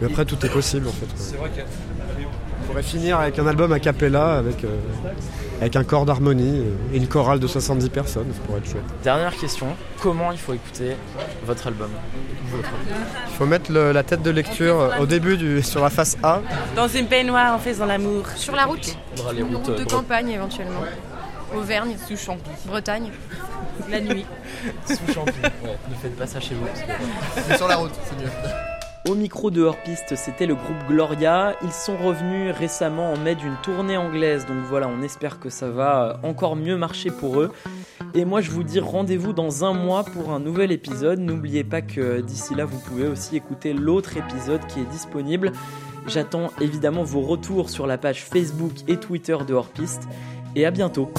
Mais 0.00 0.06
après, 0.06 0.24
tout 0.24 0.44
est 0.44 0.48
possible, 0.48 0.88
en 0.88 0.92
fait. 0.92 1.06
C'est 1.16 1.36
vrai 1.36 1.50
On 2.62 2.66
pourrait 2.66 2.82
finir 2.82 3.18
avec 3.20 3.38
un 3.38 3.46
album 3.46 3.72
a 3.72 3.80
cappella, 3.80 4.36
avec, 4.38 4.64
euh, 4.64 4.68
avec 5.60 5.76
un 5.76 5.84
corps 5.84 6.06
d'harmonie 6.06 6.60
euh, 6.60 6.94
et 6.94 6.96
une 6.98 7.06
chorale 7.08 7.38
de 7.40 7.46
70 7.46 7.88
personnes, 7.90 8.26
ça 8.32 8.40
pourrait 8.46 8.58
être 8.60 8.70
chouette. 8.70 8.84
Dernière 9.02 9.36
question, 9.36 9.66
comment 10.00 10.30
il 10.32 10.38
faut 10.38 10.54
écouter 10.54 10.96
votre 11.46 11.66
album 11.66 11.90
Il 12.54 13.34
faut 13.36 13.44
mettre 13.46 13.70
le- 13.72 13.92
la 13.92 14.02
tête 14.02 14.22
de 14.22 14.30
lecture 14.30 14.80
euh, 14.80 14.90
au 15.00 15.06
début 15.06 15.36
du, 15.36 15.62
sur 15.62 15.82
la 15.82 15.90
face 15.90 16.16
A. 16.22 16.40
Dans 16.76 16.88
une 16.88 17.06
baignoire 17.06 17.54
en 17.54 17.58
faisant 17.58 17.86
l'amour. 17.86 18.24
Sur 18.36 18.54
la 18.56 18.64
route, 18.66 18.96
Faudra 19.16 19.32
les 19.32 19.40
une 19.40 19.54
routes, 19.56 19.66
route 19.66 19.76
de 19.78 19.82
euh, 19.82 19.86
campagne 19.86 20.28
éventuellement. 20.30 20.80
Auvergne, 21.54 21.96
Sous 22.08 22.16
champi. 22.16 22.48
Bretagne. 22.66 23.10
La 23.90 24.00
nuit. 24.00 24.24
sous 24.86 25.12
champi. 25.12 25.32
Ouais, 25.42 25.76
ne 25.90 25.94
faites 26.00 26.16
pas 26.16 26.26
ça 26.26 26.38
chez 26.38 26.54
vous. 26.54 26.64
parce 26.66 26.80
que- 26.82 27.40
mais 27.50 27.56
sur 27.56 27.66
la 27.68 27.76
route, 27.76 27.90
c'est 28.04 28.22
mieux. 28.22 28.30
Au 29.08 29.14
micro 29.14 29.50
de 29.50 29.62
hors-piste, 29.62 30.14
c'était 30.14 30.46
le 30.46 30.54
groupe 30.54 30.76
Gloria. 30.86 31.56
Ils 31.62 31.72
sont 31.72 31.96
revenus 31.96 32.54
récemment 32.54 33.12
en 33.12 33.16
mai 33.16 33.34
d'une 33.34 33.56
tournée 33.62 33.96
anglaise, 33.96 34.44
donc 34.46 34.58
voilà, 34.68 34.88
on 34.88 35.02
espère 35.02 35.40
que 35.40 35.48
ça 35.48 35.70
va 35.70 36.20
encore 36.22 36.54
mieux 36.54 36.76
marcher 36.76 37.10
pour 37.10 37.40
eux. 37.40 37.50
Et 38.12 38.26
moi, 38.26 38.42
je 38.42 38.50
vous 38.50 38.62
dis 38.62 38.78
rendez-vous 38.78 39.32
dans 39.32 39.64
un 39.64 39.72
mois 39.72 40.04
pour 40.04 40.32
un 40.32 40.38
nouvel 40.38 40.70
épisode. 40.70 41.18
N'oubliez 41.18 41.64
pas 41.64 41.80
que 41.80 42.20
d'ici 42.20 42.54
là, 42.54 42.66
vous 42.66 42.78
pouvez 42.78 43.08
aussi 43.08 43.36
écouter 43.36 43.72
l'autre 43.72 44.18
épisode 44.18 44.66
qui 44.66 44.80
est 44.80 44.90
disponible. 44.90 45.52
J'attends 46.06 46.50
évidemment 46.60 47.02
vos 47.02 47.22
retours 47.22 47.70
sur 47.70 47.86
la 47.86 47.96
page 47.96 48.24
Facebook 48.24 48.72
et 48.86 48.98
Twitter 48.98 49.36
de 49.46 49.54
hors-piste. 49.54 50.08
Et 50.56 50.66
à 50.66 50.70
bientôt. 50.70 51.10